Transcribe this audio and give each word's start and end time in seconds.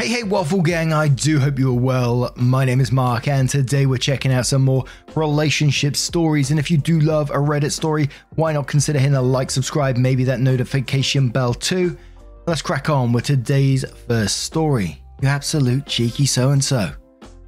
Hey, 0.00 0.08
hey, 0.08 0.22
Waffle 0.22 0.62
Gang, 0.62 0.94
I 0.94 1.08
do 1.08 1.38
hope 1.38 1.58
you 1.58 1.68
are 1.68 1.78
well. 1.78 2.32
My 2.34 2.64
name 2.64 2.80
is 2.80 2.90
Mark, 2.90 3.28
and 3.28 3.46
today 3.46 3.84
we're 3.84 3.98
checking 3.98 4.32
out 4.32 4.46
some 4.46 4.64
more 4.64 4.86
relationship 5.14 5.94
stories. 5.94 6.50
And 6.50 6.58
if 6.58 6.70
you 6.70 6.78
do 6.78 7.00
love 7.00 7.28
a 7.28 7.34
Reddit 7.34 7.70
story, 7.70 8.08
why 8.36 8.54
not 8.54 8.66
consider 8.66 8.98
hitting 8.98 9.14
a 9.14 9.20
like, 9.20 9.50
subscribe, 9.50 9.98
maybe 9.98 10.24
that 10.24 10.40
notification 10.40 11.28
bell 11.28 11.52
too? 11.52 11.98
Let's 12.46 12.62
crack 12.62 12.88
on 12.88 13.12
with 13.12 13.26
today's 13.26 13.84
first 14.08 14.38
story. 14.38 15.02
You 15.20 15.28
absolute 15.28 15.84
cheeky 15.84 16.24
so 16.24 16.52
and 16.52 16.64
so. 16.64 16.92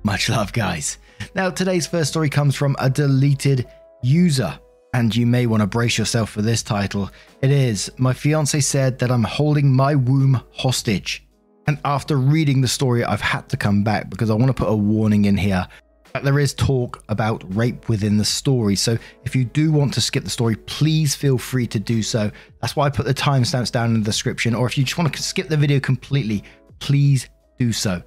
Much 0.03 0.29
love, 0.29 0.53
guys. 0.53 0.99
Now, 1.35 1.49
today's 1.49 1.87
first 1.87 2.11
story 2.11 2.29
comes 2.29 2.55
from 2.55 2.77
a 2.79 2.91
deleted 2.91 3.67
user, 4.03 4.59
and 4.93 5.17
you 5.17 5.25
may 5.25 5.47
want 5.47 5.63
to 5.63 5.67
brace 5.67 5.97
yourself 5.97 6.29
for 6.29 6.43
this 6.43 6.63
title. 6.63 7.11
It 7.41 7.51
is 7.51 7.91
My 7.97 8.13
fiance 8.13 8.61
said 8.61 8.99
that 8.99 9.11
I'm 9.11 9.25
holding 9.25 9.73
my 9.73 9.95
womb 9.95 10.39
hostage. 10.53 11.27
And 11.67 11.79
after 11.85 12.17
reading 12.17 12.61
the 12.61 12.69
story, 12.69 13.05
I've 13.05 13.21
had 13.21 13.49
to 13.51 13.57
come 13.57 13.85
back 13.85 14.11
because 14.11 14.31
I 14.31 14.35
want 14.35 14.49
to 14.49 14.55
put 14.55 14.69
a 14.69 14.77
warning 14.77 15.27
in 15.27 15.37
here 15.37 15.67
that 16.13 16.25
there 16.25 16.39
is 16.39 16.53
talk 16.53 17.03
about 17.09 17.43
rape 17.55 17.89
within 17.89 18.19
the 18.19 18.25
story. 18.25 18.77
So 18.77 18.99
if 19.25 19.35
you 19.35 19.45
do 19.45 19.73
want 19.73 19.95
to 19.95 20.01
skip 20.01 20.25
the 20.25 20.31
story, 20.31 20.57
please 20.57 21.15
feel 21.15 21.39
free 21.39 21.67
to 21.69 21.79
do 21.79 22.03
so. 22.03 22.31
That's 22.61 22.77
why 22.77 22.87
I 22.87 22.91
put 22.91 23.07
the 23.07 23.15
timestamps 23.15 23.73
down 23.73 23.95
in 23.95 24.01
the 24.01 24.05
description. 24.05 24.55
Or 24.55 24.67
if 24.67 24.77
you 24.77 24.85
just 24.85 24.99
want 24.99 25.15
to 25.15 25.23
skip 25.23 25.49
the 25.49 25.57
video 25.57 25.81
completely, 25.81 26.45
please 26.81 27.29
do 27.59 27.73
so. 27.73 28.03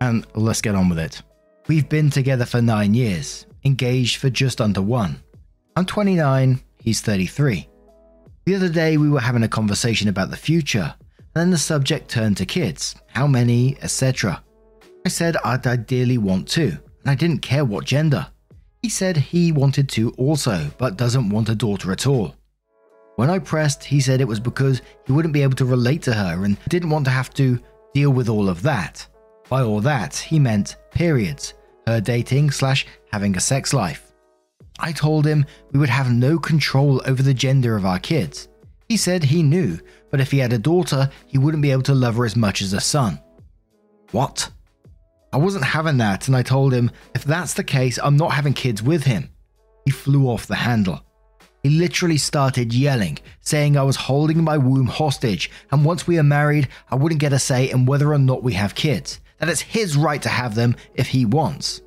And 0.00 0.26
let's 0.34 0.60
get 0.60 0.74
on 0.74 0.88
with 0.88 0.98
it. 0.98 1.22
We've 1.66 1.88
been 1.88 2.10
together 2.10 2.44
for 2.44 2.62
nine 2.62 2.94
years, 2.94 3.46
engaged 3.64 4.16
for 4.16 4.30
just 4.30 4.60
under 4.60 4.82
one. 4.82 5.22
I'm 5.76 5.86
29, 5.86 6.60
he's 6.80 7.00
33. 7.00 7.68
The 8.46 8.54
other 8.54 8.68
day, 8.68 8.96
we 8.96 9.10
were 9.10 9.20
having 9.20 9.42
a 9.42 9.48
conversation 9.48 10.08
about 10.08 10.30
the 10.30 10.36
future 10.36 10.94
then 11.34 11.50
the 11.50 11.58
subject 11.58 12.10
turned 12.10 12.36
to 12.38 12.46
kids, 12.46 12.96
how 13.08 13.26
many, 13.26 13.76
etc. 13.82 14.42
I 15.06 15.08
said 15.08 15.36
I'd 15.44 15.66
ideally 15.66 16.18
want 16.18 16.48
two, 16.48 16.76
and 17.02 17.10
I 17.10 17.14
didn't 17.14 17.42
care 17.42 17.64
what 17.64 17.84
gender. 17.84 18.26
He 18.82 18.88
said 18.88 19.16
he 19.16 19.52
wanted 19.52 19.88
two 19.88 20.10
also, 20.18 20.70
but 20.78 20.96
doesn't 20.96 21.30
want 21.30 21.48
a 21.48 21.54
daughter 21.54 21.92
at 21.92 22.06
all. 22.06 22.34
When 23.16 23.30
I 23.30 23.40
pressed, 23.40 23.82
he 23.82 24.00
said 24.00 24.20
it 24.20 24.28
was 24.28 24.38
because 24.38 24.80
he 25.06 25.12
wouldn't 25.12 25.34
be 25.34 25.42
able 25.42 25.56
to 25.56 25.64
relate 25.64 26.02
to 26.02 26.14
her 26.14 26.44
and 26.44 26.56
didn't 26.68 26.90
want 26.90 27.04
to 27.06 27.10
have 27.10 27.34
to 27.34 27.58
deal 27.92 28.10
with 28.10 28.28
all 28.28 28.48
of 28.48 28.62
that. 28.62 29.06
By 29.48 29.62
all 29.62 29.80
that, 29.80 30.14
he 30.14 30.38
meant 30.38 30.76
periods, 30.92 31.54
her 31.86 32.00
dating 32.00 32.52
slash 32.52 32.86
having 33.12 33.36
a 33.36 33.40
sex 33.40 33.72
life. 33.72 34.12
I 34.78 34.92
told 34.92 35.26
him 35.26 35.44
we 35.72 35.80
would 35.80 35.88
have 35.88 36.12
no 36.12 36.38
control 36.38 37.02
over 37.06 37.22
the 37.22 37.34
gender 37.34 37.76
of 37.76 37.84
our 37.84 37.98
kids. 37.98 38.47
He 38.88 38.96
said 38.96 39.24
he 39.24 39.42
knew, 39.42 39.78
but 40.10 40.20
if 40.20 40.30
he 40.30 40.38
had 40.38 40.52
a 40.52 40.58
daughter, 40.58 41.10
he 41.26 41.36
wouldn't 41.36 41.62
be 41.62 41.70
able 41.70 41.82
to 41.82 41.94
love 41.94 42.16
her 42.16 42.24
as 42.24 42.36
much 42.36 42.62
as 42.62 42.72
a 42.72 42.80
son. 42.80 43.20
What? 44.12 44.50
I 45.30 45.36
wasn't 45.36 45.64
having 45.64 45.98
that, 45.98 46.26
and 46.26 46.36
I 46.36 46.42
told 46.42 46.72
him, 46.72 46.90
if 47.14 47.22
that's 47.22 47.52
the 47.52 47.64
case, 47.64 47.98
I'm 48.02 48.16
not 48.16 48.32
having 48.32 48.54
kids 48.54 48.82
with 48.82 49.04
him. 49.04 49.28
He 49.84 49.90
flew 49.90 50.26
off 50.26 50.46
the 50.46 50.54
handle. 50.54 51.02
He 51.62 51.70
literally 51.70 52.16
started 52.16 52.72
yelling, 52.72 53.18
saying 53.40 53.76
I 53.76 53.82
was 53.82 53.96
holding 53.96 54.42
my 54.42 54.56
womb 54.56 54.86
hostage, 54.86 55.50
and 55.70 55.84
once 55.84 56.06
we 56.06 56.18
are 56.18 56.22
married, 56.22 56.68
I 56.90 56.94
wouldn't 56.94 57.20
get 57.20 57.34
a 57.34 57.38
say 57.38 57.70
in 57.70 57.84
whether 57.84 58.12
or 58.12 58.18
not 58.18 58.42
we 58.42 58.54
have 58.54 58.74
kids, 58.74 59.20
that 59.36 59.50
it's 59.50 59.60
his 59.60 59.98
right 59.98 60.22
to 60.22 60.30
have 60.30 60.54
them 60.54 60.76
if 60.94 61.08
he 61.08 61.26
wants. 61.26 61.82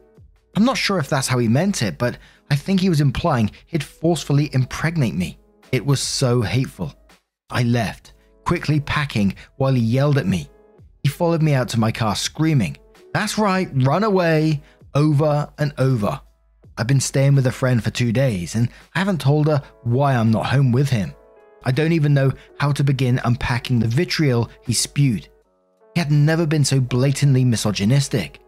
I'm 0.55 0.65
not 0.65 0.77
sure 0.77 0.99
if 0.99 1.09
that's 1.09 1.27
how 1.27 1.39
he 1.39 1.47
meant 1.47 1.81
it, 1.81 1.97
but 1.97 2.19
I 2.51 2.55
think 2.55 2.79
he 2.79 2.89
was 2.89 3.01
implying 3.01 3.49
he'd 3.65 3.83
forcefully 3.83 4.51
impregnate 4.53 5.15
me. 5.15 5.39
It 5.71 5.85
was 5.85 6.01
so 6.01 6.41
hateful. 6.41 6.93
I 7.49 7.63
left, 7.63 8.13
quickly 8.45 8.79
packing 8.79 9.35
while 9.57 9.73
he 9.73 9.81
yelled 9.81 10.17
at 10.17 10.27
me. 10.27 10.49
He 11.03 11.09
followed 11.09 11.41
me 11.41 11.53
out 11.53 11.69
to 11.69 11.79
my 11.79 11.91
car 11.91 12.15
screaming, 12.15 12.77
That's 13.13 13.37
right, 13.37 13.69
run 13.73 14.03
away, 14.03 14.61
over 14.93 15.51
and 15.57 15.73
over. 15.77 16.19
I've 16.77 16.87
been 16.87 16.99
staying 16.99 17.35
with 17.35 17.47
a 17.47 17.51
friend 17.51 17.83
for 17.83 17.89
two 17.89 18.11
days 18.11 18.55
and 18.55 18.69
I 18.95 18.99
haven't 18.99 19.21
told 19.21 19.47
her 19.47 19.61
why 19.83 20.15
I'm 20.15 20.31
not 20.31 20.47
home 20.47 20.71
with 20.71 20.89
him. 20.89 21.13
I 21.63 21.71
don't 21.71 21.91
even 21.91 22.13
know 22.13 22.31
how 22.59 22.71
to 22.71 22.83
begin 22.83 23.21
unpacking 23.23 23.79
the 23.79 23.87
vitriol 23.87 24.49
he 24.65 24.73
spewed. 24.73 25.27
He 25.93 25.99
had 25.99 26.11
never 26.11 26.45
been 26.45 26.65
so 26.65 26.79
blatantly 26.79 27.45
misogynistic. 27.45 28.39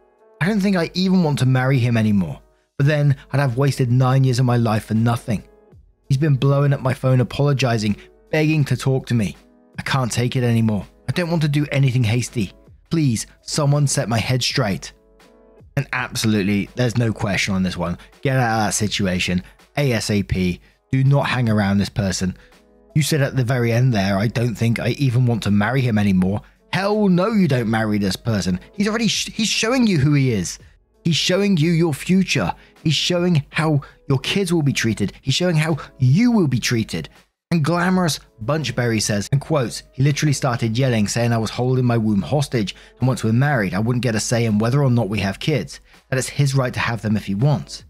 I 0.42 0.48
don't 0.48 0.60
think 0.60 0.76
I 0.76 0.90
even 0.94 1.24
want 1.24 1.40
to 1.40 1.46
marry 1.46 1.80
him 1.80 1.96
anymore, 1.96 2.42
but 2.78 2.88
then 2.88 3.16
I'd 3.32 3.40
have 3.40 3.58
wasted 3.58 3.92
nine 3.92 4.24
years 4.24 4.40
of 4.40 4.46
my 4.46 4.58
life 4.58 4.86
for 4.86 4.94
nothing. 4.94 5.44
He's 6.14 6.20
been 6.20 6.36
blowing 6.36 6.74
up 6.74 6.82
my 6.82 6.94
phone, 6.94 7.22
apologizing, 7.22 7.96
begging 8.30 8.64
to 8.66 8.78
talk 8.78 9.08
to 9.08 9.16
me. 9.16 9.36
I 9.80 9.82
can't 9.82 10.12
take 10.12 10.36
it 10.36 10.44
anymore. 10.44 10.86
I 11.10 11.12
don't 11.12 11.32
want 11.32 11.42
to 11.42 11.48
do 11.48 11.66
anything 11.72 12.04
hasty. 12.04 12.54
Please, 12.92 13.26
someone 13.42 13.88
set 13.88 14.08
my 14.08 14.20
head 14.20 14.44
straight. 14.44 14.94
And 15.76 15.88
absolutely, 15.92 16.70
there's 16.76 17.00
no 17.00 17.14
question 17.14 17.56
on 17.56 17.64
this 17.64 17.76
one. 17.76 17.98
Get 18.22 18.38
out 18.38 18.60
of 18.60 18.68
that 18.68 18.74
situation 18.76 19.42
ASAP. 19.76 20.60
Do 20.92 21.04
not 21.04 21.26
hang 21.26 21.50
around 21.50 21.80
this 21.80 21.90
person. 21.90 22.38
You 22.94 23.02
said 23.02 23.24
at 23.24 23.36
the 23.36 23.44
very 23.44 23.72
end 23.72 23.92
there, 23.92 24.20
I 24.20 24.28
don't 24.28 24.54
think 24.54 24.80
I 24.80 24.90
even 24.90 25.26
want 25.26 25.42
to 25.42 25.50
marry 25.50 25.82
him 25.82 25.98
anymore. 25.98 26.44
Hell 26.72 27.08
no, 27.10 27.32
you 27.32 27.48
don't 27.48 27.72
marry 27.72 27.98
this 27.98 28.16
person. 28.16 28.60
He's 28.74 28.88
already 28.88 29.08
sh- 29.08 29.32
he's 29.34 29.48
showing 29.48 29.88
you 29.88 29.98
who 29.98 30.14
he 30.14 30.32
is. 30.32 30.60
He's 31.04 31.16
showing 31.16 31.58
you 31.58 31.72
your 31.72 31.96
future. 31.96 32.54
He's 32.84 32.94
showing 32.94 33.44
how 33.50 33.82
your 34.10 34.20
kids 34.20 34.54
will 34.54 34.62
be 34.62 34.74
treated. 34.74 35.14
He's 35.22 35.36
showing 35.36 35.56
how 35.56 35.78
you 36.00 36.32
will 36.32 36.48
be 36.48 36.60
treated. 36.60 37.10
And 37.52 37.64
glamorous 37.64 38.20
Bunchberry 38.44 39.02
says, 39.02 39.30
and 39.32 39.40
quotes, 39.40 39.84
he 39.92 40.02
literally 40.02 40.34
started 40.34 40.78
yelling, 40.78 41.08
saying 41.08 41.32
I 41.32 41.38
was 41.38 41.52
holding 41.52 41.86
my 41.86 41.98
womb 41.98 42.24
hostage, 42.24 42.76
and 43.00 43.08
once 43.08 43.24
we're 43.24 43.32
married, 43.32 43.74
I 43.76 43.80
wouldn't 43.80 44.04
get 44.04 44.16
a 44.16 44.20
say 44.20 44.46
in 44.46 44.58
whether 44.58 44.84
or 44.84 44.90
not 44.90 45.08
we 45.08 45.20
have 45.20 45.40
kids, 45.40 45.80
that 46.10 46.18
it's 46.18 46.28
his 46.28 46.56
right 46.56 46.74
to 46.74 46.80
have 46.80 47.04
them 47.04 47.16
if 47.16 47.26
he 47.26 47.36
wants. 47.36 47.84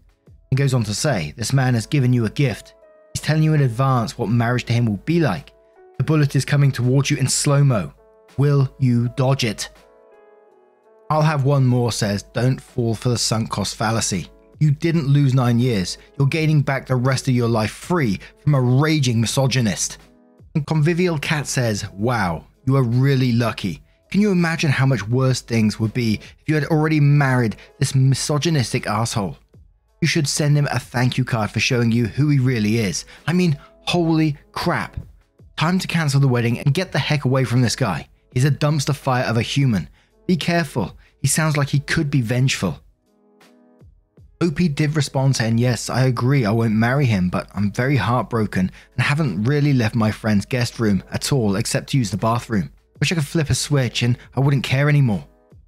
He 0.50 0.56
goes 0.56 0.74
on 0.74 0.84
to 0.84 0.94
say, 0.94 1.32
This 1.36 1.52
man 1.52 1.74
has 1.74 1.86
given 1.86 2.12
you 2.12 2.26
a 2.26 2.30
gift. 2.30 2.74
He's 3.14 3.22
telling 3.22 3.42
you 3.42 3.54
in 3.54 3.62
advance 3.62 4.18
what 4.18 4.28
marriage 4.28 4.64
to 4.64 4.72
him 4.72 4.84
will 4.84 4.98
be 4.98 5.18
like. 5.18 5.52
The 5.96 6.04
bullet 6.04 6.36
is 6.36 6.44
coming 6.44 6.70
towards 6.70 7.10
you 7.10 7.16
in 7.16 7.26
slow 7.26 7.64
mo. 7.64 7.94
Will 8.36 8.72
you 8.78 9.08
dodge 9.16 9.44
it? 9.44 9.70
I'll 11.08 11.22
have 11.22 11.44
one 11.44 11.64
more 11.64 11.90
says, 11.90 12.22
Don't 12.22 12.60
fall 12.60 12.94
for 12.94 13.08
the 13.08 13.18
sunk 13.18 13.50
cost 13.50 13.76
fallacy. 13.76 14.28
You 14.64 14.70
didn't 14.70 15.08
lose 15.08 15.34
nine 15.34 15.58
years. 15.58 15.98
You're 16.18 16.26
gaining 16.26 16.62
back 16.62 16.86
the 16.86 16.96
rest 16.96 17.28
of 17.28 17.34
your 17.34 17.50
life 17.50 17.70
free 17.70 18.18
from 18.38 18.54
a 18.54 18.60
raging 18.62 19.20
misogynist. 19.20 19.98
And 20.54 20.66
Convivial 20.66 21.18
Cat 21.18 21.46
says, 21.46 21.86
Wow, 21.90 22.46
you 22.64 22.74
are 22.76 22.82
really 22.82 23.32
lucky. 23.32 23.82
Can 24.10 24.22
you 24.22 24.32
imagine 24.32 24.70
how 24.70 24.86
much 24.86 25.06
worse 25.06 25.42
things 25.42 25.78
would 25.78 25.92
be 25.92 26.14
if 26.14 26.48
you 26.48 26.54
had 26.54 26.64
already 26.64 26.98
married 26.98 27.56
this 27.78 27.94
misogynistic 27.94 28.86
asshole? 28.86 29.36
You 30.00 30.08
should 30.08 30.26
send 30.26 30.56
him 30.56 30.66
a 30.70 30.78
thank 30.78 31.18
you 31.18 31.26
card 31.26 31.50
for 31.50 31.60
showing 31.60 31.92
you 31.92 32.06
who 32.06 32.30
he 32.30 32.38
really 32.38 32.78
is. 32.78 33.04
I 33.26 33.34
mean, 33.34 33.58
holy 33.82 34.38
crap. 34.52 34.96
Time 35.58 35.78
to 35.78 35.86
cancel 35.86 36.20
the 36.20 36.28
wedding 36.28 36.58
and 36.58 36.72
get 36.72 36.90
the 36.90 36.98
heck 36.98 37.26
away 37.26 37.44
from 37.44 37.60
this 37.60 37.76
guy. 37.76 38.08
He's 38.32 38.46
a 38.46 38.50
dumpster 38.50 38.96
fire 38.96 39.24
of 39.24 39.36
a 39.36 39.42
human. 39.42 39.90
Be 40.26 40.36
careful. 40.38 40.96
He 41.20 41.28
sounds 41.28 41.58
like 41.58 41.68
he 41.68 41.80
could 41.80 42.10
be 42.10 42.22
vengeful. 42.22 42.80
OP 44.42 44.56
did 44.74 44.96
respond 44.96 45.36
saying, 45.36 45.58
Yes, 45.58 45.88
I 45.88 46.04
agree, 46.04 46.44
I 46.44 46.50
won't 46.50 46.74
marry 46.74 47.06
him, 47.06 47.28
but 47.28 47.48
I'm 47.54 47.72
very 47.72 47.96
heartbroken 47.96 48.70
and 48.94 49.02
haven't 49.02 49.44
really 49.44 49.72
left 49.72 49.94
my 49.94 50.10
friend's 50.10 50.44
guest 50.44 50.80
room 50.80 51.02
at 51.12 51.32
all 51.32 51.56
except 51.56 51.90
to 51.90 51.98
use 51.98 52.10
the 52.10 52.16
bathroom. 52.16 52.70
Wish 53.00 53.12
I 53.12 53.14
could 53.14 53.26
flip 53.26 53.50
a 53.50 53.54
switch 53.54 54.02
and 54.02 54.18
I 54.34 54.40
wouldn't 54.40 54.64
care 54.64 54.88
anymore. 54.88 55.24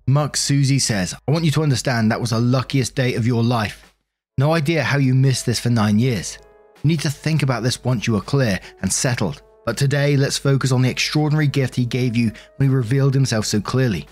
Muck 0.09 0.37
Susie 0.37 0.79
says, 0.79 1.15
I 1.27 1.33
want 1.33 1.45
you 1.45 1.51
to 1.53 1.63
understand 1.63 2.11
that 2.11 2.21
was 2.21 2.31
the 2.31 2.41
luckiest 2.41 2.95
day 2.95 3.15
of 3.15 3.27
your 3.27 3.43
life. 3.43 3.95
No 4.39 4.53
idea 4.53 4.83
how 4.83 4.99
you 4.99 5.15
missed 5.15 5.47
this 5.47 5.61
for 5.61 5.71
nine 5.71 5.99
years. 5.99 6.39
You 6.83 6.89
need 6.89 7.01
to 7.01 7.11
think 7.11 7.43
about 7.43 7.63
this 7.63 7.83
once 7.83 8.07
you 8.07 8.17
are 8.17 8.21
clear 8.21 8.61
and 8.83 8.93
settled. 8.93 9.43
But 9.65 9.77
today, 9.77 10.17
let's 10.17 10.39
focus 10.39 10.71
on 10.71 10.83
the 10.83 10.91
extraordinary 10.91 11.49
gift 11.49 11.75
he 11.75 11.87
gave 11.87 12.15
you 12.15 12.31
when 12.57 12.69
he 12.69 12.75
revealed 12.75 13.15
himself 13.15 13.47
so 13.47 13.61
clearly. 13.61 14.07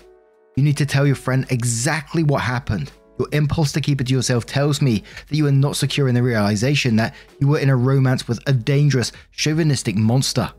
You 0.57 0.63
need 0.63 0.77
to 0.77 0.85
tell 0.85 1.05
your 1.05 1.15
friend 1.15 1.45
exactly 1.49 2.23
what 2.23 2.41
happened 2.41 2.91
Your 3.17 3.27
impulse 3.31 3.71
to 3.73 3.81
keep 3.81 4.01
it 4.01 4.07
to 4.07 4.13
yourself 4.13 4.45
tells 4.45 4.81
me 4.81 5.03
that 5.27 5.35
you 5.35 5.47
are 5.47 5.51
not 5.51 5.75
secure 5.75 6.07
in 6.07 6.15
the 6.15 6.23
realization 6.23 6.95
that 6.97 7.15
you 7.39 7.47
were 7.47 7.59
in 7.59 7.69
a 7.69 7.75
romance 7.75 8.27
with 8.27 8.39
a 8.47 8.53
dangerous, 8.53 9.11
chauvinistic 9.31 9.95
monster. 9.95 10.51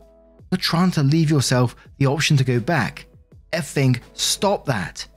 You're 0.51 0.57
trying 0.57 0.91
to 0.91 1.03
leave 1.03 1.29
yourself 1.29 1.75
the 1.97 2.07
option 2.07 2.37
to 2.37 2.43
go 2.43 2.59
back. 2.59 3.05
Effing 3.53 3.99
stop 4.13 4.65
that. 4.65 5.07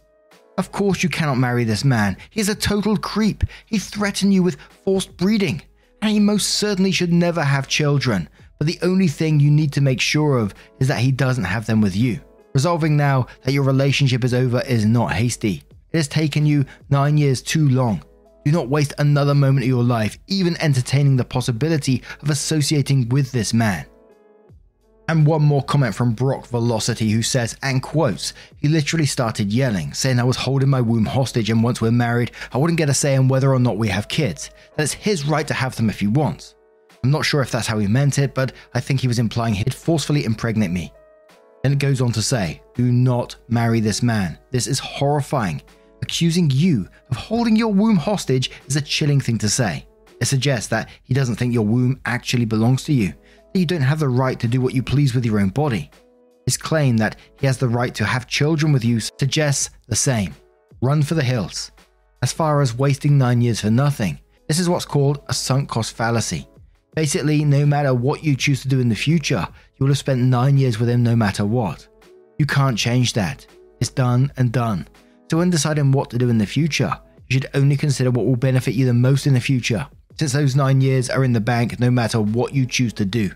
Of 0.59 0.73
course, 0.73 1.03
you 1.03 1.09
cannot 1.09 1.39
marry 1.39 1.65
this 1.65 1.85
man. 1.85 2.17
He's 2.31 2.49
a 2.49 2.55
total 2.55 2.97
creep. 2.97 3.45
He 3.67 3.79
threatened 3.79 4.35
you 4.35 4.43
with 4.43 4.61
forced 4.85 5.17
breeding, 5.17 5.63
and 6.03 6.11
he 6.11 6.21
most 6.21 6.57
certainly 6.57 6.91
should 6.93 7.13
never 7.13 7.43
have 7.43 7.67
children. 7.69 8.29
But 8.59 8.67
the 8.67 8.79
only 8.83 9.09
thing 9.09 9.41
you 9.41 9.51
need 9.51 9.73
to 9.73 9.81
make 9.81 10.01
sure 10.01 10.37
of 10.37 10.53
is 10.79 10.89
that 10.89 10.99
he 10.99 11.13
doesn't 11.13 11.45
have 11.45 11.65
them 11.65 11.81
with 11.81 11.97
you. 11.97 12.21
Resolving 12.53 12.97
now 12.97 13.27
that 13.45 13.53
your 13.53 13.63
relationship 13.63 14.25
is 14.25 14.35
over 14.35 14.61
is 14.63 14.85
not 14.85 15.13
hasty. 15.13 15.63
It 15.93 15.97
has 15.97 16.09
taken 16.09 16.47
you 16.47 16.65
nine 16.89 17.17
years 17.17 17.43
too 17.43 17.69
long. 17.69 18.03
Do 18.45 18.53
not 18.53 18.69
waste 18.69 18.95
another 18.99 19.35
moment 19.35 19.65
of 19.65 19.69
your 19.69 19.85
life 19.85 20.19
even 20.27 20.57
entertaining 20.63 21.17
the 21.17 21.25
possibility 21.25 22.03
of 22.23 22.31
associating 22.31 23.09
with 23.11 23.33
this 23.33 23.53
man. 23.53 23.87
And 25.09 25.27
one 25.27 25.43
more 25.43 25.65
comment 25.65 25.95
from 25.95 26.13
Brock 26.13 26.47
Velocity 26.47 27.11
who 27.11 27.23
says, 27.23 27.57
and 27.65 27.83
quotes, 27.83 28.33
he 28.59 28.69
literally 28.69 29.07
started 29.07 29.53
yelling, 29.53 29.93
saying 29.93 30.21
I 30.21 30.25
was 30.25 30.37
holding 30.37 30.69
my 30.69 30.81
womb 30.81 31.05
hostage 31.05 31.51
and 31.51 31.65
once 31.65 31.81
we're 31.81 31.91
married, 31.91 32.31
I 32.53 32.59
wouldn't 32.59 32.79
get 32.79 32.89
a 32.89 32.95
say 32.95 33.17
in 33.17 33.27
whether 33.27 33.53
or 33.53 33.59
not 33.59 33.77
we 33.77 33.89
have 33.89 34.07
kids. 34.07 34.51
That 34.77 34.85
it's 34.85 34.93
his 34.93 35.27
right 35.27 35.49
to 35.49 35.55
have 35.55 35.75
them 35.75 35.91
if 35.91 35.99
he 35.99 36.07
wants. 36.07 36.55
I'm 37.03 37.11
not 37.11 37.25
sure 37.25 37.43
if 37.43 37.51
that's 37.51 37.67
how 37.67 37.79
he 37.79 37.89
meant 37.89 38.19
it, 38.19 38.35
but 38.35 38.53
I 38.73 38.79
think 38.81 39.01
he 39.01 39.09
was 39.09 39.19
implying 39.19 39.55
he'd 39.55 39.75
forcefully 39.75 40.25
impregnate 40.25 40.71
me. 40.71 40.93
Then 41.63 41.73
it 41.73 41.79
goes 41.79 42.01
on 42.01 42.13
to 42.13 42.23
say, 42.23 42.63
do 42.75 42.93
not 42.93 43.37
marry 43.49 43.81
this 43.81 44.03
man. 44.03 44.39
This 44.51 44.67
is 44.67 44.79
horrifying. 44.79 45.61
Accusing 46.03 46.51
you 46.51 46.89
of 47.11 47.17
holding 47.17 47.57
your 47.57 47.73
womb 47.73 47.97
hostage 47.97 48.51
is 48.67 48.77
a 48.77 48.81
chilling 48.81 49.21
thing 49.21 49.39
to 49.39 49.49
say. 49.49 49.87
It 50.21 50.27
suggests 50.27 50.69
that 50.69 50.89
he 51.03 51.15
doesn't 51.15 51.37
think 51.37 51.55
your 51.55 51.67
womb 51.67 52.01
actually 52.05 52.45
belongs 52.45 52.85
to 52.85 52.93
you 52.93 53.15
that 53.53 53.59
you 53.59 53.67
don't 53.67 53.81
have 53.81 53.99
the 53.99 54.09
right 54.09 54.39
to 54.41 54.49
do 54.49 54.61
what 54.61 54.75
you 54.75 54.83
please 54.83 55.15
with 55.15 55.25
your 55.25 55.41
own 55.41 55.49
body. 55.49 55.91
His 56.47 56.57
claim 56.57 56.97
that 56.99 57.17
he 57.39 57.47
has 57.47 57.59
the 57.59 57.69
right 57.69 57.95
to 57.95 58.05
have 58.05 58.27
children 58.27 58.73
with 58.73 58.85
you 58.85 59.01
suggests 59.01 59.71
the 59.89 59.97
same. 59.97 60.35
Run 60.83 61.03
for 61.03 61.15
the 61.15 61.23
hills. 61.23 61.73
As 62.23 62.33
far 62.33 62.61
as 62.61 62.77
wasting 62.77 63.17
nine 63.17 63.41
years 63.41 63.61
for 63.61 63.71
nothing, 63.71 64.21
this 64.47 64.59
is 64.59 64.69
what's 64.69 64.85
called 64.85 65.23
a 65.29 65.35
sunk 65.35 65.69
cost 65.69 65.97
fallacy. 65.97 66.47
Basically, 66.95 67.45
no 67.45 67.65
matter 67.65 67.95
what 67.95 68.25
you 68.25 68.37
choose 68.37 68.63
to 68.63 68.69
do 68.69 68.81
in 68.81 68.89
the 68.89 68.95
future, 68.95 69.47
you 69.77 69.85
will 69.85 69.89
have 69.89 69.99
spent 69.99 70.21
nine 70.21 70.59
years 70.59 70.79
with 70.79 70.89
him 70.89 71.03
no 71.03 71.15
matter 71.15 71.47
what. 71.47 71.87
You 72.39 72.47
can't 72.47 72.77
change 72.77 73.13
that. 73.13 73.47
It's 73.81 73.91
done 73.91 74.33
and 74.37 74.53
done. 74.53 74.89
So, 75.31 75.37
when 75.37 75.51
deciding 75.51 75.93
what 75.93 76.11
to 76.11 76.19
do 76.19 76.29
in 76.29 76.39
the 76.39 76.47
future, 76.47 76.99
you 77.29 77.35
should 77.35 77.47
only 77.55 77.77
consider 77.77 78.11
what 78.11 78.27
will 78.27 78.35
benefit 78.35 78.75
you 78.75 78.85
the 78.85 78.93
most 78.93 79.29
in 79.29 79.35
the 79.35 79.41
future, 79.41 79.87
since 80.19 80.33
those 80.33 80.57
nine 80.57 80.81
years 80.81 81.09
are 81.09 81.23
in 81.23 81.33
the 81.33 81.41
bank 81.41 81.79
no 81.79 81.89
matter 81.89 82.21
what 82.21 82.53
you 82.53 82.67
choose 82.67 82.93
to 82.95 83.05
do. 83.05 83.31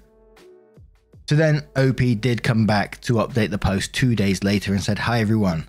So 1.28 1.36
then 1.36 1.62
OP 1.76 1.98
did 2.20 2.42
come 2.42 2.66
back 2.66 3.00
to 3.02 3.14
update 3.14 3.50
the 3.50 3.58
post 3.58 3.94
two 3.94 4.16
days 4.16 4.42
later 4.42 4.72
and 4.72 4.82
said, 4.82 4.98
Hi 4.98 5.20
everyone. 5.20 5.68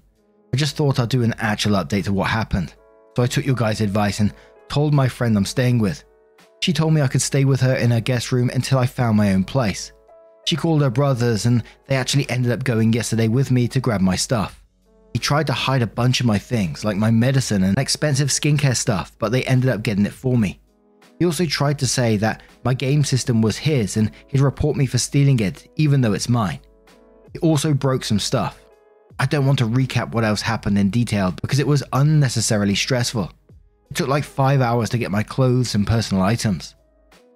I 0.51 0.57
just 0.57 0.75
thought 0.75 0.99
I'd 0.99 1.09
do 1.09 1.21
an 1.21 1.35
actual 1.37 1.73
update 1.73 2.05
to 2.05 2.13
what 2.13 2.31
happened. 2.31 2.73
So 3.15 3.21
I 3.21 3.27
took 3.27 3.45
your 3.45 3.55
guys' 3.55 3.81
advice 3.81 4.19
and 4.19 4.33
told 4.67 4.95
my 4.95 5.07
friend 5.07 5.37
I'm 5.37 5.45
staying 5.45 5.77
with. 5.77 6.03
She 6.63 6.73
told 6.73 6.93
me 6.95 7.01
I 7.01 7.07
could 7.07 7.21
stay 7.21 7.45
with 7.45 7.61
her 7.61 7.75
in 7.75 7.91
her 7.91 8.01
guest 8.01 8.31
room 8.31 8.49
until 8.49 8.79
I 8.79 8.87
found 8.87 9.15
my 9.15 9.33
own 9.33 9.43
place. 9.43 9.91
She 10.45 10.55
called 10.55 10.81
her 10.81 10.89
brothers 10.89 11.45
and 11.45 11.63
they 11.85 11.95
actually 11.95 12.27
ended 12.31 12.51
up 12.51 12.63
going 12.63 12.93
yesterday 12.93 13.27
with 13.27 13.51
me 13.51 13.67
to 13.67 13.79
grab 13.79 14.01
my 14.01 14.15
stuff. 14.15 14.64
He 15.15 15.19
tried 15.19 15.47
to 15.47 15.53
hide 15.53 15.81
a 15.81 15.87
bunch 15.87 16.19
of 16.19 16.25
my 16.25 16.37
things, 16.37 16.83
like 16.83 16.97
my 16.97 17.09
medicine 17.09 17.63
and 17.63 17.77
expensive 17.77 18.27
skincare 18.27 18.75
stuff, 18.75 19.13
but 19.17 19.31
they 19.31 19.45
ended 19.45 19.69
up 19.69 19.81
getting 19.81 20.05
it 20.05 20.11
for 20.11 20.37
me. 20.37 20.59
He 21.19 21.25
also 21.25 21.45
tried 21.45 21.79
to 21.79 21.87
say 21.87 22.17
that 22.17 22.43
my 22.65 22.73
game 22.73 23.01
system 23.01 23.41
was 23.41 23.55
his 23.55 23.95
and 23.95 24.11
he'd 24.27 24.41
report 24.41 24.75
me 24.75 24.85
for 24.85 24.97
stealing 24.97 25.39
it, 25.39 25.71
even 25.77 26.01
though 26.01 26.11
it's 26.11 26.27
mine. 26.27 26.59
He 27.31 27.39
also 27.39 27.73
broke 27.73 28.03
some 28.03 28.19
stuff. 28.19 28.61
I 29.17 29.25
don't 29.25 29.45
want 29.45 29.57
to 29.59 29.69
recap 29.69 30.11
what 30.11 30.25
else 30.25 30.41
happened 30.41 30.77
in 30.77 30.89
detail 30.89 31.31
because 31.41 31.59
it 31.59 31.67
was 31.67 31.81
unnecessarily 31.93 32.75
stressful. 32.75 33.31
It 33.91 33.95
took 33.95 34.09
like 34.09 34.25
5 34.25 34.59
hours 34.59 34.89
to 34.89 34.97
get 34.97 35.11
my 35.11 35.23
clothes 35.23 35.75
and 35.75 35.87
personal 35.87 36.23
items. 36.23 36.75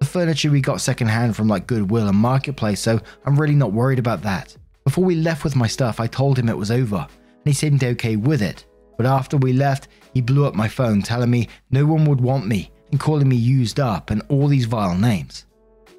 The 0.00 0.04
furniture 0.04 0.50
we 0.50 0.60
got 0.60 0.82
secondhand 0.82 1.34
from 1.34 1.48
like 1.48 1.66
Goodwill 1.66 2.08
and 2.08 2.18
Marketplace, 2.18 2.80
so 2.80 3.00
I'm 3.24 3.40
really 3.40 3.54
not 3.54 3.72
worried 3.72 3.98
about 3.98 4.20
that. 4.20 4.54
Before 4.84 5.04
we 5.04 5.14
left 5.14 5.44
with 5.44 5.56
my 5.56 5.66
stuff, 5.66 5.98
I 5.98 6.06
told 6.06 6.38
him 6.38 6.50
it 6.50 6.56
was 6.58 6.70
over, 6.70 7.06
and 7.44 7.46
he 7.46 7.52
seemed 7.52 7.82
okay 7.82 8.16
with 8.16 8.42
it. 8.42 8.66
But 8.96 9.06
after 9.06 9.36
we 9.36 9.52
left, 9.52 9.88
he 10.12 10.20
blew 10.20 10.44
up 10.44 10.54
my 10.54 10.68
phone 10.68 11.02
telling 11.02 11.30
me 11.30 11.48
no 11.70 11.86
one 11.86 12.04
would 12.04 12.20
want 12.20 12.46
me 12.46 12.70
and 12.90 13.00
calling 13.00 13.28
me 13.28 13.36
used 13.36 13.80
up 13.80 14.10
and 14.10 14.22
all 14.28 14.46
these 14.46 14.66
vile 14.66 14.96
names. 14.96 15.46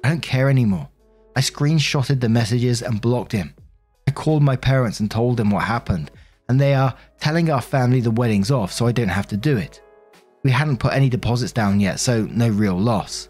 I 0.04 0.08
don't 0.08 0.20
care 0.20 0.48
anymore. 0.48 0.88
I 1.34 1.40
screenshotted 1.40 2.20
the 2.20 2.28
messages 2.28 2.82
and 2.82 3.00
blocked 3.00 3.32
him. 3.32 3.54
I 4.06 4.10
called 4.10 4.42
my 4.42 4.56
parents 4.56 5.00
and 5.00 5.10
told 5.10 5.36
them 5.36 5.50
what 5.50 5.64
happened, 5.64 6.10
and 6.48 6.60
they 6.60 6.74
are 6.74 6.94
telling 7.18 7.50
our 7.50 7.60
family 7.60 8.00
the 8.00 8.10
wedding's 8.10 8.50
off 8.50 8.72
so 8.72 8.86
I 8.86 8.92
don't 8.92 9.08
have 9.08 9.28
to 9.28 9.36
do 9.36 9.56
it. 9.56 9.80
We 10.44 10.50
hadn't 10.50 10.78
put 10.78 10.92
any 10.92 11.08
deposits 11.08 11.52
down 11.52 11.80
yet, 11.80 12.00
so 12.00 12.24
no 12.26 12.48
real 12.48 12.78
loss. 12.78 13.28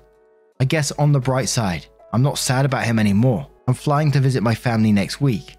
I 0.61 0.65
guess 0.65 0.93
on 0.93 1.13
the 1.13 1.21
bright 1.21 1.49
side, 1.49 1.87
I'm 2.13 2.23
not 2.23 2.39
sad 2.39 2.65
about 2.65 2.85
him 2.85 2.99
anymore. 2.99 3.49
I'm 3.69 3.75
flying 3.75 4.11
to 4.13 4.21
visit 4.21 4.43
my 4.43 4.55
family 4.55 4.93
next 4.93 5.21
week. 5.21 5.57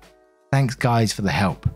Thanks, 0.52 0.76
guys, 0.76 1.14
for 1.14 1.22
the 1.22 1.32
help. 1.32 1.68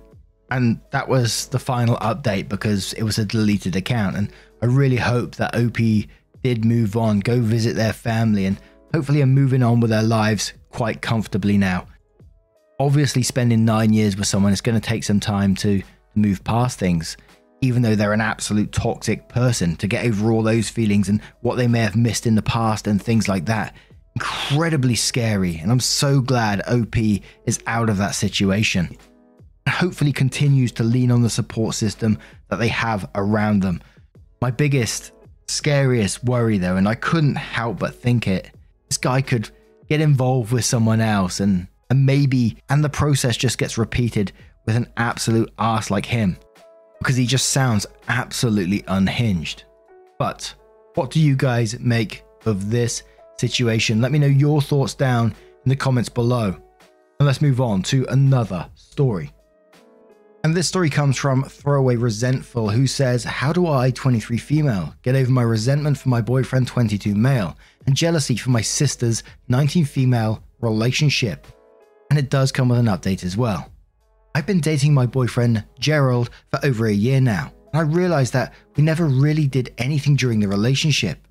And 0.49 0.79
that 0.91 1.09
was 1.09 1.47
the 1.47 1.59
final 1.59 1.97
update 1.97 2.47
because 2.47 2.93
it 2.93 3.03
was 3.03 3.17
a 3.17 3.25
deleted 3.25 3.75
account. 3.75 4.15
And 4.15 4.31
I 4.61 4.65
really 4.65 4.97
hope 4.97 5.35
that 5.35 5.55
OP 5.55 5.77
did 6.43 6.63
move 6.63 6.95
on, 6.95 7.19
go 7.19 7.41
visit 7.41 7.75
their 7.75 7.93
family, 7.93 8.45
and 8.45 8.59
hopefully 8.93 9.21
are 9.21 9.27
moving 9.27 9.63
on 9.63 9.79
with 9.79 9.89
their 9.89 10.03
lives 10.03 10.53
quite 10.69 11.01
comfortably 11.01 11.57
now. 11.57 11.87
Obviously, 12.79 13.23
spending 13.23 13.65
nine 13.65 13.91
years 13.91 14.15
with 14.15 14.27
someone 14.27 14.53
is 14.53 14.61
going 14.61 14.79
to 14.79 14.87
take 14.87 15.03
some 15.03 15.19
time 15.19 15.55
to 15.55 15.81
move 16.15 16.43
past 16.43 16.79
things, 16.79 17.17
even 17.61 17.81
though 17.81 17.95
they're 17.95 18.13
an 18.13 18.21
absolute 18.21 18.71
toxic 18.71 19.27
person, 19.27 19.75
to 19.77 19.87
get 19.87 20.05
over 20.05 20.31
all 20.31 20.43
those 20.43 20.69
feelings 20.69 21.09
and 21.09 21.21
what 21.41 21.55
they 21.55 21.67
may 21.67 21.79
have 21.79 21.95
missed 21.95 22.27
in 22.27 22.35
the 22.35 22.41
past 22.41 22.87
and 22.87 23.01
things 23.01 23.27
like 23.27 23.45
that. 23.45 23.75
Incredibly 24.15 24.95
scary, 24.95 25.57
and 25.57 25.71
I'm 25.71 25.79
so 25.79 26.21
glad 26.21 26.61
OP 26.67 26.95
is 27.45 27.59
out 27.67 27.89
of 27.89 27.97
that 27.97 28.15
situation 28.15 28.95
hopefully 29.69 30.11
continues 30.11 30.71
to 30.73 30.83
lean 30.83 31.11
on 31.11 31.21
the 31.21 31.29
support 31.29 31.75
system 31.75 32.17
that 32.49 32.57
they 32.57 32.67
have 32.67 33.09
around 33.15 33.61
them. 33.61 33.81
My 34.41 34.51
biggest, 34.51 35.11
scariest 35.47 36.23
worry, 36.23 36.57
though, 36.57 36.75
and 36.75 36.87
I 36.87 36.95
couldn't 36.95 37.35
help 37.35 37.79
but 37.79 37.95
think 37.95 38.27
it, 38.27 38.51
this 38.89 38.97
guy 38.97 39.21
could 39.21 39.49
get 39.89 40.01
involved 40.01 40.51
with 40.51 40.65
someone 40.65 41.01
else 41.01 41.39
and, 41.39 41.67
and 41.89 42.05
maybe, 42.05 42.57
and 42.69 42.83
the 42.83 42.89
process 42.89 43.37
just 43.37 43.57
gets 43.57 43.77
repeated 43.77 44.31
with 44.65 44.75
an 44.75 44.87
absolute 44.97 45.51
ass 45.57 45.89
like 45.89 46.05
him 46.05 46.37
because 46.99 47.15
he 47.15 47.25
just 47.25 47.49
sounds 47.49 47.85
absolutely 48.07 48.83
unhinged. 48.87 49.63
But 50.19 50.53
what 50.95 51.11
do 51.11 51.19
you 51.19 51.35
guys 51.35 51.79
make 51.79 52.23
of 52.45 52.69
this 52.69 53.03
situation? 53.37 54.01
Let 54.01 54.11
me 54.11 54.19
know 54.19 54.27
your 54.27 54.61
thoughts 54.61 54.93
down 54.93 55.33
in 55.63 55.69
the 55.69 55.75
comments 55.75 56.09
below. 56.09 56.55
And 57.19 57.25
let's 57.25 57.41
move 57.41 57.61
on 57.61 57.81
to 57.83 58.05
another 58.09 58.69
story. 58.75 59.31
And 60.47 60.55
this 60.55 60.69
story 60.69 60.89
comes 60.89 61.17
from 61.17 61.43
Throwaway 61.43 61.97
Resentful, 61.97 62.69
who 62.69 62.87
says, 62.87 63.25
How 63.25 63.51
do 63.51 63.67
I, 63.67 63.91
23 63.91 64.37
female, 64.37 64.95
get 65.01 65.13
over 65.13 65.29
my 65.29 65.41
resentment 65.41 65.97
for 65.97 66.07
my 66.07 66.21
boyfriend, 66.21 66.67
22 66.67 67.15
male, 67.15 67.57
and 67.85 67.93
jealousy 67.93 68.37
for 68.37 68.51
my 68.51 68.61
sister's 68.61 69.23
19 69.49 69.83
female 69.83 70.41
relationship? 70.61 71.47
And 72.09 72.17
it 72.17 72.29
does 72.29 72.53
come 72.53 72.69
with 72.69 72.79
an 72.79 72.85
update 72.85 73.25
as 73.25 73.35
well. 73.35 73.69
I've 74.35 74.45
been 74.45 74.61
dating 74.61 74.93
my 74.93 75.05
boyfriend, 75.05 75.65
Gerald, 75.79 76.29
for 76.49 76.65
over 76.65 76.87
a 76.87 76.93
year 76.93 77.19
now, 77.19 77.51
and 77.73 77.81
I 77.81 77.93
realized 77.93 78.31
that 78.31 78.53
we 78.77 78.83
never 78.83 79.03
really 79.03 79.47
did 79.47 79.73
anything 79.77 80.15
during 80.15 80.39
the 80.39 80.47
relationship. 80.47 81.27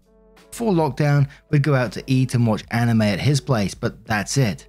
Before 0.51 0.75
lockdown, 0.75 1.27
we'd 1.51 1.63
go 1.63 1.75
out 1.75 1.93
to 1.93 2.05
eat 2.07 2.35
and 2.35 2.47
watch 2.47 2.65
anime 2.71 3.01
at 3.01 3.21
his 3.21 3.41
place, 3.41 3.73
but 3.73 4.05
that's 4.05 4.37
it. 4.37 4.69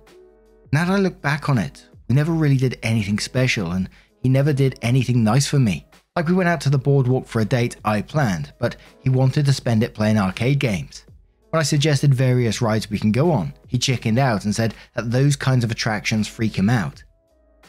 Now 0.71 0.85
that 0.85 0.93
I 0.93 0.99
look 0.99 1.21
back 1.21 1.49
on 1.49 1.57
it, 1.57 1.85
we 2.07 2.15
never 2.15 2.31
really 2.31 2.55
did 2.55 2.79
anything 2.81 3.19
special, 3.19 3.73
and 3.73 3.89
he 4.21 4.29
never 4.29 4.53
did 4.53 4.77
anything 4.81 5.23
nice 5.23 5.47
for 5.47 5.59
me. 5.59 5.85
Like 6.15 6.27
we 6.27 6.33
went 6.33 6.49
out 6.49 6.61
to 6.61 6.69
the 6.69 6.77
boardwalk 6.77 7.27
for 7.27 7.41
a 7.41 7.45
date 7.45 7.75
I 7.85 8.01
planned, 8.01 8.53
but 8.59 8.75
he 8.99 9.09
wanted 9.09 9.45
to 9.45 9.53
spend 9.53 9.83
it 9.83 9.93
playing 9.93 10.17
arcade 10.17 10.59
games. 10.59 11.05
When 11.51 11.59
I 11.59 11.63
suggested 11.63 12.13
various 12.13 12.61
rides 12.61 12.89
we 12.89 12.99
can 12.99 13.11
go 13.11 13.31
on, 13.31 13.53
he 13.67 13.77
chickened 13.77 14.19
out 14.19 14.43
and 14.43 14.53
said 14.53 14.73
that 14.95 15.11
those 15.11 15.35
kinds 15.35 15.63
of 15.63 15.71
attractions 15.71 16.27
freak 16.27 16.55
him 16.55 16.69
out. 16.69 17.03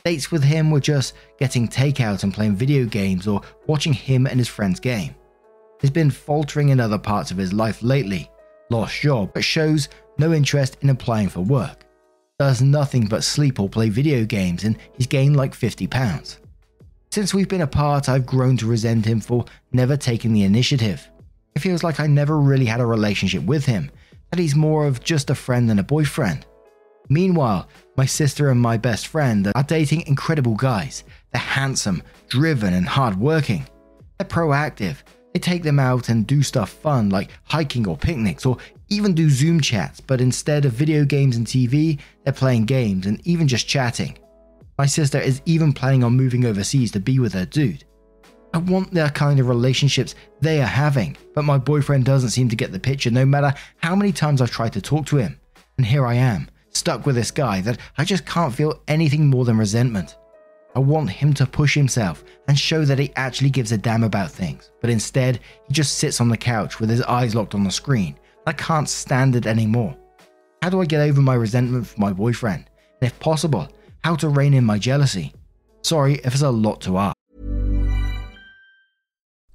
Dates 0.04 0.32
with 0.32 0.42
him 0.42 0.70
were 0.70 0.80
just 0.80 1.14
getting 1.38 1.68
takeout 1.68 2.22
and 2.22 2.32
playing 2.32 2.56
video 2.56 2.86
games 2.86 3.26
or 3.26 3.42
watching 3.66 3.92
him 3.92 4.26
and 4.26 4.38
his 4.38 4.48
friends 4.48 4.80
game. 4.80 5.14
He's 5.80 5.90
been 5.90 6.10
faltering 6.10 6.70
in 6.70 6.80
other 6.80 6.98
parts 6.98 7.30
of 7.30 7.36
his 7.36 7.52
life 7.52 7.82
lately, 7.82 8.30
lost 8.70 9.00
job, 9.00 9.32
but 9.34 9.44
shows 9.44 9.88
no 10.16 10.32
interest 10.32 10.78
in 10.80 10.90
applying 10.90 11.28
for 11.28 11.40
work 11.40 11.84
does 12.38 12.62
nothing 12.62 13.06
but 13.06 13.24
sleep 13.24 13.58
or 13.58 13.68
play 13.68 13.88
video 13.88 14.24
games 14.24 14.62
and 14.62 14.78
he's 14.92 15.08
gained 15.08 15.36
like 15.36 15.54
50 15.54 15.88
pounds. 15.88 16.38
Since 17.10 17.34
we've 17.34 17.48
been 17.48 17.62
apart, 17.62 18.08
I've 18.08 18.26
grown 18.26 18.56
to 18.58 18.66
resent 18.66 19.04
him 19.04 19.20
for 19.20 19.44
never 19.72 19.96
taking 19.96 20.32
the 20.32 20.44
initiative. 20.44 21.08
It 21.56 21.60
feels 21.60 21.82
like 21.82 21.98
I 21.98 22.06
never 22.06 22.38
really 22.38 22.66
had 22.66 22.80
a 22.80 22.86
relationship 22.86 23.42
with 23.42 23.66
him, 23.66 23.90
that 24.30 24.38
he's 24.38 24.54
more 24.54 24.86
of 24.86 25.02
just 25.02 25.30
a 25.30 25.34
friend 25.34 25.68
than 25.68 25.80
a 25.80 25.82
boyfriend. 25.82 26.46
Meanwhile, 27.08 27.66
my 27.96 28.06
sister 28.06 28.50
and 28.50 28.60
my 28.60 28.76
best 28.76 29.08
friend 29.08 29.50
are 29.52 29.62
dating 29.64 30.06
incredible 30.06 30.54
guys. 30.54 31.02
They're 31.32 31.40
handsome, 31.40 32.04
driven, 32.28 32.72
and 32.72 32.86
hardworking. 32.86 33.66
They're 34.18 34.28
proactive. 34.28 34.98
They 35.32 35.40
take 35.40 35.62
them 35.62 35.78
out 35.78 36.08
and 36.08 36.26
do 36.26 36.42
stuff 36.42 36.70
fun 36.70 37.10
like 37.10 37.30
hiking 37.44 37.86
or 37.86 37.96
picnics 37.96 38.46
or 38.46 38.56
even 38.88 39.14
do 39.14 39.28
Zoom 39.28 39.60
chats, 39.60 40.00
but 40.00 40.20
instead 40.20 40.64
of 40.64 40.72
video 40.72 41.04
games 41.04 41.36
and 41.36 41.46
TV, 41.46 41.98
they're 42.24 42.32
playing 42.32 42.64
games 42.64 43.06
and 43.06 43.20
even 43.26 43.46
just 43.46 43.68
chatting. 43.68 44.18
My 44.78 44.86
sister 44.86 45.18
is 45.18 45.42
even 45.44 45.72
planning 45.72 46.04
on 46.04 46.16
moving 46.16 46.44
overseas 46.44 46.92
to 46.92 47.00
be 47.00 47.18
with 47.18 47.34
her 47.34 47.44
dude. 47.44 47.84
I 48.54 48.58
want 48.58 48.94
the 48.94 49.10
kind 49.14 49.40
of 49.40 49.48
relationships 49.48 50.14
they 50.40 50.62
are 50.62 50.66
having, 50.66 51.16
but 51.34 51.44
my 51.44 51.58
boyfriend 51.58 52.06
doesn't 52.06 52.30
seem 52.30 52.48
to 52.48 52.56
get 52.56 52.72
the 52.72 52.80
picture 52.80 53.10
no 53.10 53.26
matter 53.26 53.52
how 53.76 53.94
many 53.94 54.12
times 54.12 54.40
I've 54.40 54.50
tried 54.50 54.72
to 54.72 54.80
talk 54.80 55.04
to 55.06 55.16
him. 55.16 55.38
And 55.76 55.86
here 55.86 56.06
I 56.06 56.14
am, 56.14 56.48
stuck 56.70 57.04
with 57.04 57.14
this 57.14 57.30
guy 57.30 57.60
that 57.62 57.78
I 57.98 58.04
just 58.04 58.24
can't 58.24 58.54
feel 58.54 58.80
anything 58.88 59.26
more 59.26 59.44
than 59.44 59.58
resentment. 59.58 60.16
I 60.78 60.80
want 60.80 61.10
him 61.10 61.34
to 61.34 61.44
push 61.44 61.74
himself 61.74 62.22
and 62.46 62.56
show 62.56 62.84
that 62.84 63.00
he 63.00 63.12
actually 63.16 63.50
gives 63.50 63.72
a 63.72 63.76
damn 63.76 64.04
about 64.04 64.30
things, 64.30 64.70
but 64.80 64.90
instead, 64.90 65.40
he 65.66 65.74
just 65.74 65.98
sits 65.98 66.20
on 66.20 66.28
the 66.28 66.36
couch 66.36 66.78
with 66.78 66.88
his 66.88 67.02
eyes 67.02 67.34
locked 67.34 67.56
on 67.56 67.64
the 67.64 67.70
screen. 67.72 68.16
I 68.46 68.52
can't 68.52 68.88
stand 68.88 69.34
it 69.34 69.44
anymore. 69.44 69.98
How 70.62 70.70
do 70.70 70.80
I 70.80 70.84
get 70.84 71.00
over 71.00 71.20
my 71.20 71.34
resentment 71.34 71.88
for 71.88 71.98
my 72.00 72.12
boyfriend? 72.12 72.70
And 73.00 73.10
if 73.10 73.18
possible, 73.18 73.68
how 74.04 74.14
to 74.14 74.28
rein 74.28 74.54
in 74.54 74.64
my 74.64 74.78
jealousy? 74.78 75.34
Sorry 75.82 76.20
if 76.22 76.26
it's 76.26 76.42
a 76.42 76.50
lot 76.50 76.80
to 76.82 76.96
ask. 76.98 77.16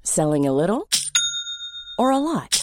Selling 0.04 0.46
a 0.46 0.52
little 0.52 0.90
or 1.98 2.12
a 2.12 2.18
lot? 2.18 2.63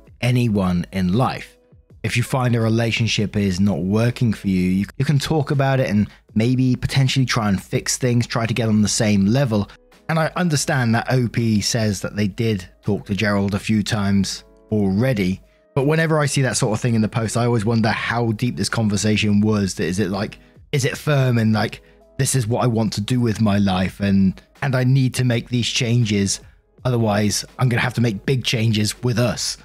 anyone 0.21 0.85
in 0.91 1.13
life. 1.13 1.57
If 2.03 2.17
you 2.17 2.23
find 2.23 2.55
a 2.55 2.61
relationship 2.61 3.35
is 3.35 3.59
not 3.59 3.79
working 3.79 4.33
for 4.33 4.47
you, 4.47 4.85
you, 4.97 5.05
can 5.05 5.19
talk 5.19 5.51
about 5.51 5.79
it 5.79 5.89
and 5.89 6.09
maybe 6.33 6.75
potentially 6.75 7.25
try 7.25 7.47
and 7.47 7.61
fix 7.61 7.97
things, 7.97 8.25
try 8.25 8.45
to 8.45 8.53
get 8.53 8.69
on 8.69 8.81
the 8.81 8.87
same 8.87 9.27
level. 9.27 9.69
And 10.09 10.17
I 10.17 10.31
understand 10.35 10.95
that 10.95 11.11
OP 11.13 11.63
says 11.63 12.01
that 12.01 12.15
they 12.15 12.27
did 12.27 12.67
talk 12.83 13.05
to 13.05 13.15
Gerald 13.15 13.53
a 13.53 13.59
few 13.59 13.83
times 13.83 14.43
already. 14.71 15.41
But 15.75 15.85
whenever 15.85 16.19
I 16.19 16.25
see 16.25 16.41
that 16.41 16.57
sort 16.57 16.73
of 16.73 16.81
thing 16.81 16.95
in 16.95 17.01
the 17.01 17.07
post, 17.07 17.37
I 17.37 17.45
always 17.45 17.65
wonder 17.65 17.89
how 17.89 18.31
deep 18.31 18.57
this 18.57 18.69
conversation 18.69 19.39
was. 19.41 19.79
Is 19.79 19.99
it 19.99 20.09
like, 20.09 20.39
is 20.71 20.85
it 20.85 20.97
firm 20.97 21.37
and 21.37 21.53
like, 21.53 21.81
this 22.17 22.35
is 22.35 22.47
what 22.47 22.63
I 22.63 22.67
want 22.67 22.93
to 22.93 23.01
do 23.01 23.19
with 23.19 23.41
my 23.41 23.57
life 23.57 23.99
and 23.99 24.39
and 24.61 24.75
I 24.75 24.83
need 24.83 25.13
to 25.15 25.23
make 25.23 25.49
these 25.49 25.67
changes. 25.67 26.39
Otherwise, 26.85 27.45
I'm 27.59 27.69
going 27.69 27.79
to 27.79 27.83
have 27.83 27.95
to 27.95 28.01
make 28.01 28.25
big 28.25 28.43
changes 28.43 29.01
with 29.03 29.19
us. 29.19 29.57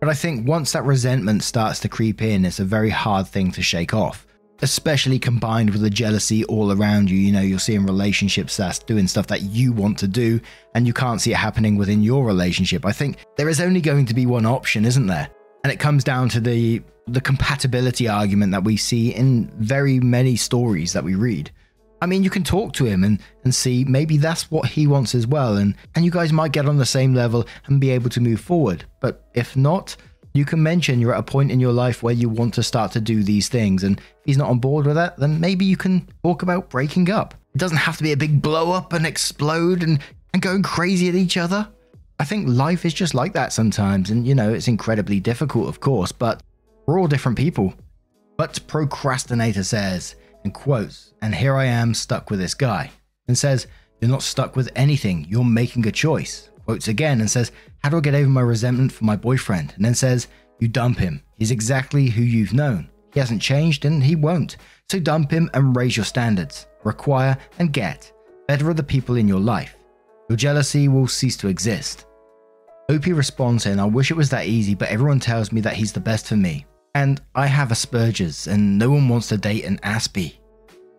But 0.00 0.08
I 0.08 0.14
think 0.14 0.48
once 0.48 0.72
that 0.72 0.84
resentment 0.84 1.42
starts 1.44 1.78
to 1.80 1.88
creep 1.88 2.22
in, 2.22 2.46
it's 2.46 2.58
a 2.58 2.64
very 2.64 2.88
hard 2.88 3.28
thing 3.28 3.52
to 3.52 3.62
shake 3.62 3.92
off. 3.92 4.26
Especially 4.62 5.18
combined 5.18 5.70
with 5.70 5.82
the 5.82 5.90
jealousy 5.90 6.44
all 6.46 6.72
around 6.72 7.10
you. 7.10 7.18
You 7.18 7.32
know, 7.32 7.40
you're 7.40 7.58
seeing 7.58 7.84
relationships 7.84 8.56
that's 8.56 8.78
doing 8.78 9.06
stuff 9.06 9.26
that 9.28 9.42
you 9.42 9.72
want 9.72 9.98
to 9.98 10.08
do, 10.08 10.40
and 10.74 10.86
you 10.86 10.92
can't 10.92 11.20
see 11.20 11.32
it 11.32 11.36
happening 11.36 11.76
within 11.76 12.02
your 12.02 12.24
relationship. 12.26 12.84
I 12.84 12.92
think 12.92 13.18
there 13.36 13.48
is 13.48 13.60
only 13.60 13.80
going 13.80 14.06
to 14.06 14.14
be 14.14 14.26
one 14.26 14.46
option, 14.46 14.84
isn't 14.84 15.06
there? 15.06 15.28
And 15.64 15.72
it 15.72 15.78
comes 15.78 16.04
down 16.04 16.28
to 16.30 16.40
the 16.40 16.82
the 17.06 17.20
compatibility 17.20 18.06
argument 18.06 18.52
that 18.52 18.64
we 18.64 18.76
see 18.76 19.10
in 19.10 19.50
very 19.58 19.98
many 19.98 20.36
stories 20.36 20.92
that 20.92 21.04
we 21.04 21.14
read. 21.14 21.50
I 22.02 22.06
mean, 22.06 22.24
you 22.24 22.30
can 22.30 22.44
talk 22.44 22.72
to 22.74 22.86
him 22.86 23.04
and, 23.04 23.20
and 23.44 23.54
see 23.54 23.84
maybe 23.84 24.16
that's 24.16 24.50
what 24.50 24.66
he 24.70 24.86
wants 24.86 25.14
as 25.14 25.26
well, 25.26 25.56
and, 25.56 25.74
and 25.94 26.04
you 26.04 26.10
guys 26.10 26.32
might 26.32 26.52
get 26.52 26.66
on 26.66 26.78
the 26.78 26.86
same 26.86 27.14
level 27.14 27.46
and 27.66 27.80
be 27.80 27.90
able 27.90 28.10
to 28.10 28.20
move 28.20 28.40
forward. 28.40 28.84
But 29.00 29.24
if 29.34 29.56
not, 29.56 29.96
you 30.32 30.44
can 30.44 30.62
mention 30.62 31.00
you're 31.00 31.14
at 31.14 31.20
a 31.20 31.24
point 31.24 31.50
in 31.50 31.60
your 31.60 31.72
life 31.72 32.02
where 32.02 32.14
you 32.14 32.28
want 32.28 32.54
to 32.54 32.62
start 32.62 32.92
to 32.92 33.00
do 33.00 33.22
these 33.22 33.48
things, 33.48 33.84
and 33.84 33.98
if 33.98 34.04
he's 34.24 34.38
not 34.38 34.48
on 34.48 34.58
board 34.58 34.86
with 34.86 34.94
that, 34.94 35.18
then 35.18 35.40
maybe 35.40 35.64
you 35.64 35.76
can 35.76 36.08
talk 36.22 36.42
about 36.42 36.70
breaking 36.70 37.10
up. 37.10 37.34
It 37.54 37.58
doesn't 37.58 37.76
have 37.76 37.96
to 37.98 38.02
be 38.02 38.12
a 38.12 38.16
big 38.16 38.40
blow 38.40 38.72
up 38.72 38.92
and 38.92 39.04
explode 39.04 39.82
and, 39.82 39.98
and 40.32 40.40
going 40.40 40.62
crazy 40.62 41.08
at 41.08 41.14
each 41.14 41.36
other. 41.36 41.68
I 42.18 42.24
think 42.24 42.48
life 42.48 42.84
is 42.84 42.94
just 42.94 43.14
like 43.14 43.32
that 43.32 43.52
sometimes, 43.52 44.10
and 44.10 44.26
you 44.26 44.34
know, 44.34 44.52
it's 44.52 44.68
incredibly 44.68 45.20
difficult, 45.20 45.68
of 45.68 45.80
course, 45.80 46.12
but 46.12 46.42
we're 46.86 46.98
all 46.98 47.08
different 47.08 47.36
people. 47.36 47.74
But 48.36 48.60
Procrastinator 48.66 49.64
says, 49.64 50.14
and 50.44 50.54
quotes, 50.54 51.14
and 51.22 51.34
here 51.34 51.56
I 51.56 51.66
am 51.66 51.94
stuck 51.94 52.30
with 52.30 52.40
this 52.40 52.54
guy, 52.54 52.90
and 53.28 53.36
says, 53.36 53.66
You're 54.00 54.10
not 54.10 54.22
stuck 54.22 54.56
with 54.56 54.70
anything, 54.74 55.26
you're 55.28 55.44
making 55.44 55.86
a 55.86 55.92
choice. 55.92 56.50
Quotes 56.64 56.88
again 56.88 57.20
and 57.20 57.30
says, 57.30 57.52
How 57.82 57.90
do 57.90 57.96
I 57.96 58.00
get 58.00 58.14
over 58.14 58.28
my 58.28 58.42
resentment 58.42 58.92
for 58.92 59.04
my 59.04 59.16
boyfriend? 59.16 59.72
And 59.74 59.84
then 59.84 59.94
says, 59.94 60.28
You 60.60 60.68
dump 60.68 60.98
him. 60.98 61.22
He's 61.36 61.50
exactly 61.50 62.08
who 62.08 62.22
you've 62.22 62.52
known. 62.52 62.88
He 63.12 63.18
hasn't 63.18 63.42
changed 63.42 63.84
and 63.84 64.02
he 64.02 64.14
won't. 64.14 64.56
So 64.88 65.00
dump 65.00 65.30
him 65.30 65.50
and 65.54 65.76
raise 65.76 65.96
your 65.96 66.06
standards. 66.06 66.66
Require 66.84 67.36
and 67.58 67.72
get 67.72 68.12
better 68.46 68.70
of 68.70 68.76
the 68.76 68.82
people 68.82 69.16
in 69.16 69.28
your 69.28 69.40
life. 69.40 69.76
Your 70.28 70.36
jealousy 70.36 70.86
will 70.86 71.08
cease 71.08 71.36
to 71.38 71.48
exist. 71.48 72.06
OP 72.88 73.06
responds 73.06 73.64
saying, 73.64 73.80
I 73.80 73.84
wish 73.84 74.10
it 74.10 74.16
was 74.16 74.30
that 74.30 74.46
easy, 74.46 74.74
but 74.74 74.88
everyone 74.90 75.20
tells 75.20 75.52
me 75.52 75.60
that 75.62 75.74
he's 75.74 75.92
the 75.92 76.00
best 76.00 76.26
for 76.28 76.36
me. 76.36 76.66
And 76.94 77.20
I 77.34 77.46
have 77.46 77.68
Asperger's, 77.68 78.46
and 78.46 78.78
no 78.78 78.90
one 78.90 79.08
wants 79.08 79.28
to 79.28 79.36
date 79.36 79.64
an 79.64 79.78
Aspie. 79.78 80.38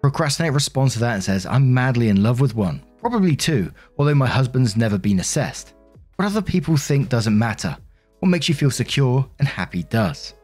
Procrastinate 0.01 0.53
responds 0.53 0.93
to 0.93 0.99
that 0.99 1.15
and 1.15 1.23
says, 1.23 1.45
I'm 1.45 1.73
madly 1.73 2.09
in 2.09 2.23
love 2.23 2.39
with 2.39 2.55
one. 2.55 2.81
Probably 2.99 3.35
two, 3.35 3.71
although 3.97 4.15
my 4.15 4.27
husband's 4.27 4.77
never 4.77 4.97
been 4.97 5.19
assessed. 5.19 5.73
What 6.15 6.25
other 6.25 6.41
people 6.41 6.77
think 6.77 7.09
doesn't 7.09 7.37
matter. 7.37 7.77
What 8.19 8.29
makes 8.29 8.47
you 8.47 8.55
feel 8.55 8.71
secure 8.71 9.27
and 9.39 9.47
happy 9.47 9.83
does. 9.83 10.35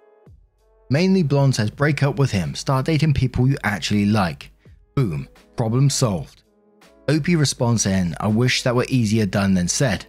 Mainly 0.89 1.23
Blonde 1.23 1.55
says, 1.55 1.69
break 1.69 2.03
up 2.03 2.17
with 2.17 2.31
him, 2.31 2.55
start 2.55 2.85
dating 2.85 3.13
people 3.13 3.47
you 3.47 3.57
actually 3.63 4.05
like. 4.05 4.51
Boom, 4.95 5.27
problem 5.55 5.89
solved. 5.89 6.43
OP 7.09 7.27
responds 7.27 7.83
saying, 7.83 8.15
I 8.19 8.27
wish 8.27 8.63
that 8.63 8.75
were 8.75 8.85
easier 8.89 9.25
done 9.25 9.53
than 9.53 9.67
said. 9.67 10.05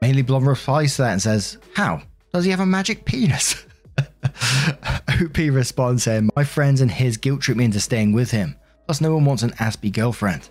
Mainly 0.00 0.22
Blonde 0.22 0.46
replies 0.46 0.96
to 0.96 1.02
that 1.02 1.12
and 1.12 1.22
says, 1.22 1.58
How? 1.74 2.02
Does 2.32 2.44
he 2.44 2.50
have 2.50 2.60
a 2.60 2.66
magic 2.66 3.04
penis? 3.04 3.66
OP 5.20 5.36
responds 5.36 6.04
saying, 6.04 6.30
My 6.36 6.44
friends 6.44 6.80
and 6.80 6.90
his 6.90 7.16
guilt 7.16 7.40
trip 7.40 7.56
me 7.56 7.64
into 7.64 7.80
staying 7.80 8.12
with 8.12 8.30
him. 8.30 8.56
Plus, 8.86 9.00
no 9.00 9.14
one 9.14 9.24
wants 9.24 9.42
an 9.42 9.50
Aspie 9.52 9.92
girlfriend. 9.92 10.48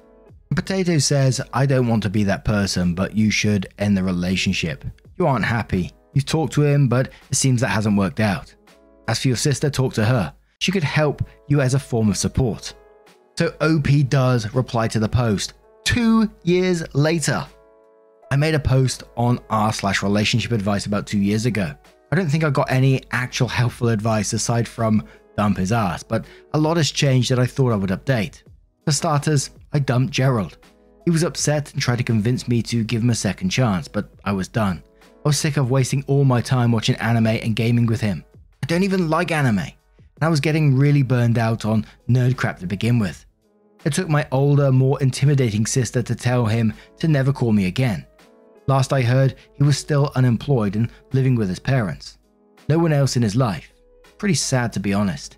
Potato 0.56 0.98
says, 0.98 1.40
I 1.54 1.66
don't 1.66 1.88
want 1.88 2.04
to 2.04 2.10
be 2.10 2.26
that 2.26 2.44
person, 2.44 2.94
but 2.94 3.16
you 3.16 3.32
should 3.32 3.68
end 3.80 3.96
the 3.96 4.04
relationship. 4.04 4.84
You 5.18 5.28
aren't 5.28 5.46
happy. 5.46 5.92
You've 6.14 6.26
talked 6.26 6.54
to 6.54 6.64
him, 6.64 6.88
but 6.88 7.10
it 7.30 7.36
seems 7.36 7.62
that 7.62 7.70
hasn't 7.70 7.98
worked 7.98 8.20
out. 8.20 8.54
As 9.08 9.20
for 9.20 9.30
your 9.30 9.38
sister, 9.38 9.70
talk 9.70 9.94
to 9.94 10.04
her. 10.04 10.34
She 10.60 10.72
could 10.72 10.84
help 10.84 11.24
you 11.48 11.62
as 11.62 11.74
a 11.74 11.80
form 11.80 12.10
of 12.10 12.18
support. 12.18 12.74
So 13.38 13.54
OP 13.62 13.88
does 14.10 14.54
reply 14.54 14.88
to 14.90 15.00
the 15.00 15.10
post 15.10 15.54
two 15.86 16.30
years 16.44 16.84
later. 16.94 17.46
I 18.30 18.36
made 18.36 18.56
a 18.56 18.60
post 18.60 19.04
on 19.18 19.40
r 19.50 19.74
slash 19.74 20.04
relationship 20.04 20.52
advice 20.52 20.86
about 20.86 21.08
two 21.08 21.18
years 21.18 21.46
ago. 21.46 21.74
I 22.12 22.18
don't 22.18 22.28
think 22.28 22.44
I 22.44 22.50
got 22.50 22.70
any 22.70 23.04
actual 23.12 23.48
helpful 23.48 23.88
advice 23.88 24.34
aside 24.34 24.68
from 24.68 25.08
dump 25.38 25.58
his 25.58 25.72
ass, 25.72 26.04
but 26.04 26.26
a 26.54 26.60
lot 26.60 26.76
has 26.76 26.92
changed 26.92 27.32
that 27.32 27.40
I 27.40 27.46
thought 27.46 27.72
I 27.72 27.78
would 27.78 27.90
update. 27.90 28.44
For 28.86 28.92
starters, 28.92 29.52
I 29.72 29.80
dumped 29.80 30.12
Gerald. 30.12 30.58
He 31.06 31.12
was 31.12 31.24
upset 31.24 31.72
and 31.72 31.82
tried 31.82 32.00
to 32.00 32.04
convince 32.04 32.50
me 32.50 32.62
to 32.64 32.84
give 32.84 33.02
him 33.02 33.12
a 33.12 33.16
second 33.16 33.50
chance, 33.50 33.88
but 33.88 34.10
I 34.26 34.34
was 34.34 34.50
done. 34.50 34.84
I 35.24 35.30
was 35.30 35.38
sick 35.38 35.56
of 35.56 35.72
wasting 35.72 36.04
all 36.08 36.26
my 36.26 36.42
time 36.42 36.74
watching 36.74 36.96
anime 36.98 37.28
and 37.28 37.56
gaming 37.56 37.86
with 37.86 38.02
him. 38.02 38.26
I 38.62 38.66
don't 38.68 38.84
even 38.84 39.10
like 39.10 39.32
anime, 39.32 39.60
and 39.60 39.74
I 40.22 40.28
was 40.28 40.42
getting 40.42 40.76
really 40.76 41.04
burned 41.04 41.38
out 41.38 41.64
on 41.64 41.86
nerd 42.10 42.36
crap 42.36 42.60
to 42.60 42.68
begin 42.68 43.00
with. 43.00 43.26
It 43.86 43.94
took 43.94 44.10
my 44.10 44.28
older, 44.32 44.72
more 44.72 45.02
intimidating 45.02 45.66
sister 45.66 46.04
to 46.04 46.14
tell 46.14 46.46
him 46.46 46.74
to 46.98 47.08
never 47.08 47.32
call 47.32 47.54
me 47.54 47.68
again. 47.68 48.06
Last 48.72 48.94
I 48.94 49.02
heard, 49.02 49.36
he 49.56 49.64
was 49.64 49.78
still 49.78 50.14
unemployed 50.16 50.78
and 50.78 50.90
living 51.12 51.36
with 51.36 51.50
his 51.50 51.60
parents. 51.60 52.18
No 52.70 52.80
one 52.80 52.94
else 52.94 53.18
in 53.18 53.22
his 53.22 53.36
life. 53.36 53.74
Pretty 54.18 54.34
sad 54.34 54.72
to 54.72 54.80
be 54.80 54.94
honest. 54.94 55.36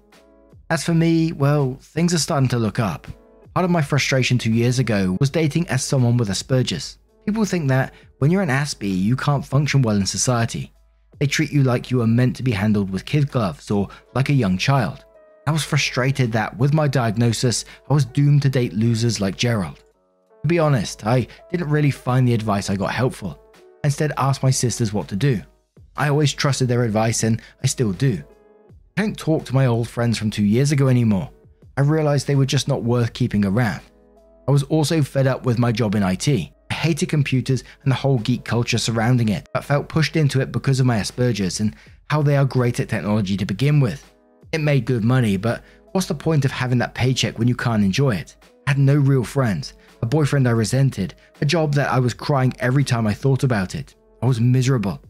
As 0.69 0.83
for 0.83 0.93
me, 0.93 1.31
well, 1.31 1.79
things 1.81 2.13
are 2.13 2.19
starting 2.19 2.49
to 2.49 2.59
look 2.59 2.77
up. 2.77 3.07
Part 3.55 3.63
of 3.63 3.71
my 3.71 3.81
frustration 3.81 4.37
two 4.37 4.51
years 4.51 4.77
ago 4.77 5.17
was 5.19 5.31
dating 5.31 5.67
as 5.69 5.83
someone 5.83 6.15
with 6.15 6.29
Asperger's. 6.29 6.99
People 7.25 7.43
think 7.43 7.69
that 7.69 7.95
when 8.19 8.29
you're 8.29 8.43
an 8.43 8.49
Aspie, 8.49 9.01
you 9.01 9.15
can't 9.15 9.43
function 9.43 9.81
well 9.81 9.95
in 9.95 10.05
society. 10.05 10.71
They 11.17 11.25
treat 11.25 11.51
you 11.51 11.63
like 11.63 11.89
you 11.89 12.03
are 12.03 12.07
meant 12.07 12.35
to 12.35 12.43
be 12.43 12.51
handled 12.51 12.91
with 12.91 13.03
kid 13.03 13.31
gloves 13.31 13.71
or 13.71 13.89
like 14.13 14.29
a 14.29 14.33
young 14.43 14.59
child. 14.59 15.05
I 15.47 15.51
was 15.51 15.63
frustrated 15.63 16.31
that 16.33 16.55
with 16.59 16.71
my 16.71 16.87
diagnosis, 16.87 17.65
I 17.89 17.95
was 17.95 18.05
doomed 18.05 18.43
to 18.43 18.49
date 18.49 18.73
losers 18.73 19.19
like 19.19 19.37
Gerald. 19.37 19.83
To 20.43 20.47
be 20.47 20.59
honest, 20.59 21.05
I 21.07 21.25
didn't 21.49 21.69
really 21.69 21.89
find 21.89 22.27
the 22.27 22.33
advice 22.33 22.69
I 22.69 22.75
got 22.75 22.91
helpful. 22.91 23.39
I 23.81 23.87
instead 23.87 24.11
asked 24.17 24.43
my 24.43 24.51
sisters 24.51 24.91
what 24.91 25.07
to 25.07 25.15
do. 25.15 25.41
I 25.95 26.09
always 26.09 26.33
trusted 26.33 26.67
their 26.67 26.83
advice 26.83 27.23
and 27.23 27.41
I 27.63 27.67
still 27.67 27.93
do. 27.93 28.21
I 28.97 29.03
don't 29.03 29.17
talk 29.17 29.45
to 29.45 29.55
my 29.55 29.67
old 29.67 29.87
friends 29.87 30.17
from 30.17 30.29
two 30.29 30.43
years 30.43 30.73
ago 30.73 30.89
anymore. 30.89 31.29
I 31.77 31.81
realized 31.81 32.27
they 32.27 32.35
were 32.35 32.45
just 32.45 32.67
not 32.67 32.83
worth 32.83 33.13
keeping 33.13 33.45
around. 33.45 33.79
I 34.45 34.51
was 34.51 34.63
also 34.63 35.01
fed 35.01 35.27
up 35.27 35.45
with 35.45 35.59
my 35.59 35.71
job 35.71 35.95
in 35.95 36.03
IT. 36.03 36.27
I 36.27 36.73
hated 36.73 37.07
computers 37.07 37.63
and 37.83 37.91
the 37.91 37.95
whole 37.95 38.17
geek 38.19 38.43
culture 38.43 38.77
surrounding 38.77 39.29
it, 39.29 39.47
but 39.53 39.63
felt 39.63 39.87
pushed 39.87 40.17
into 40.17 40.41
it 40.41 40.51
because 40.51 40.81
of 40.81 40.85
my 40.85 40.97
Asperger's 40.97 41.61
and 41.61 41.73
how 42.09 42.21
they 42.21 42.35
are 42.35 42.43
great 42.43 42.81
at 42.81 42.89
technology 42.89 43.37
to 43.37 43.45
begin 43.45 43.79
with. 43.79 44.13
It 44.51 44.59
made 44.59 44.83
good 44.83 45.05
money, 45.05 45.37
but 45.37 45.63
what's 45.93 46.07
the 46.07 46.15
point 46.15 46.43
of 46.43 46.51
having 46.51 46.79
that 46.79 46.95
paycheck 46.95 47.39
when 47.39 47.47
you 47.47 47.55
can't 47.55 47.83
enjoy 47.83 48.15
it? 48.15 48.35
I 48.67 48.71
had 48.71 48.77
no 48.77 48.95
real 48.95 49.23
friends, 49.23 49.73
a 50.03 50.05
boyfriend 50.05 50.49
I 50.49 50.51
resented, 50.51 51.15
a 51.39 51.45
job 51.45 51.73
that 51.75 51.89
I 51.89 51.97
was 51.97 52.13
crying 52.13 52.53
every 52.59 52.83
time 52.83 53.07
I 53.07 53.13
thought 53.13 53.43
about 53.43 53.73
it. 53.73 53.95
I 54.21 54.25
was 54.25 54.41
miserable. 54.41 55.01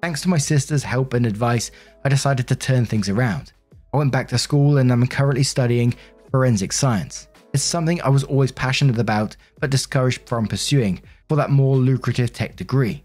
Thanks 0.00 0.22
to 0.22 0.30
my 0.30 0.38
sister's 0.38 0.82
help 0.82 1.12
and 1.12 1.26
advice, 1.26 1.70
I 2.02 2.08
decided 2.08 2.48
to 2.48 2.56
turn 2.56 2.86
things 2.86 3.10
around. 3.10 3.52
I 3.92 3.98
went 3.98 4.10
back 4.10 4.28
to 4.28 4.38
school 4.38 4.78
and 4.78 4.90
I'm 4.90 5.06
currently 5.06 5.42
studying 5.42 5.94
forensic 6.30 6.72
science. 6.72 7.28
It's 7.52 7.62
something 7.62 8.00
I 8.00 8.08
was 8.08 8.24
always 8.24 8.50
passionate 8.50 8.98
about 8.98 9.36
but 9.60 9.68
discouraged 9.68 10.26
from 10.26 10.46
pursuing 10.46 11.02
for 11.28 11.36
that 11.36 11.50
more 11.50 11.76
lucrative 11.76 12.32
tech 12.32 12.56
degree. 12.56 13.04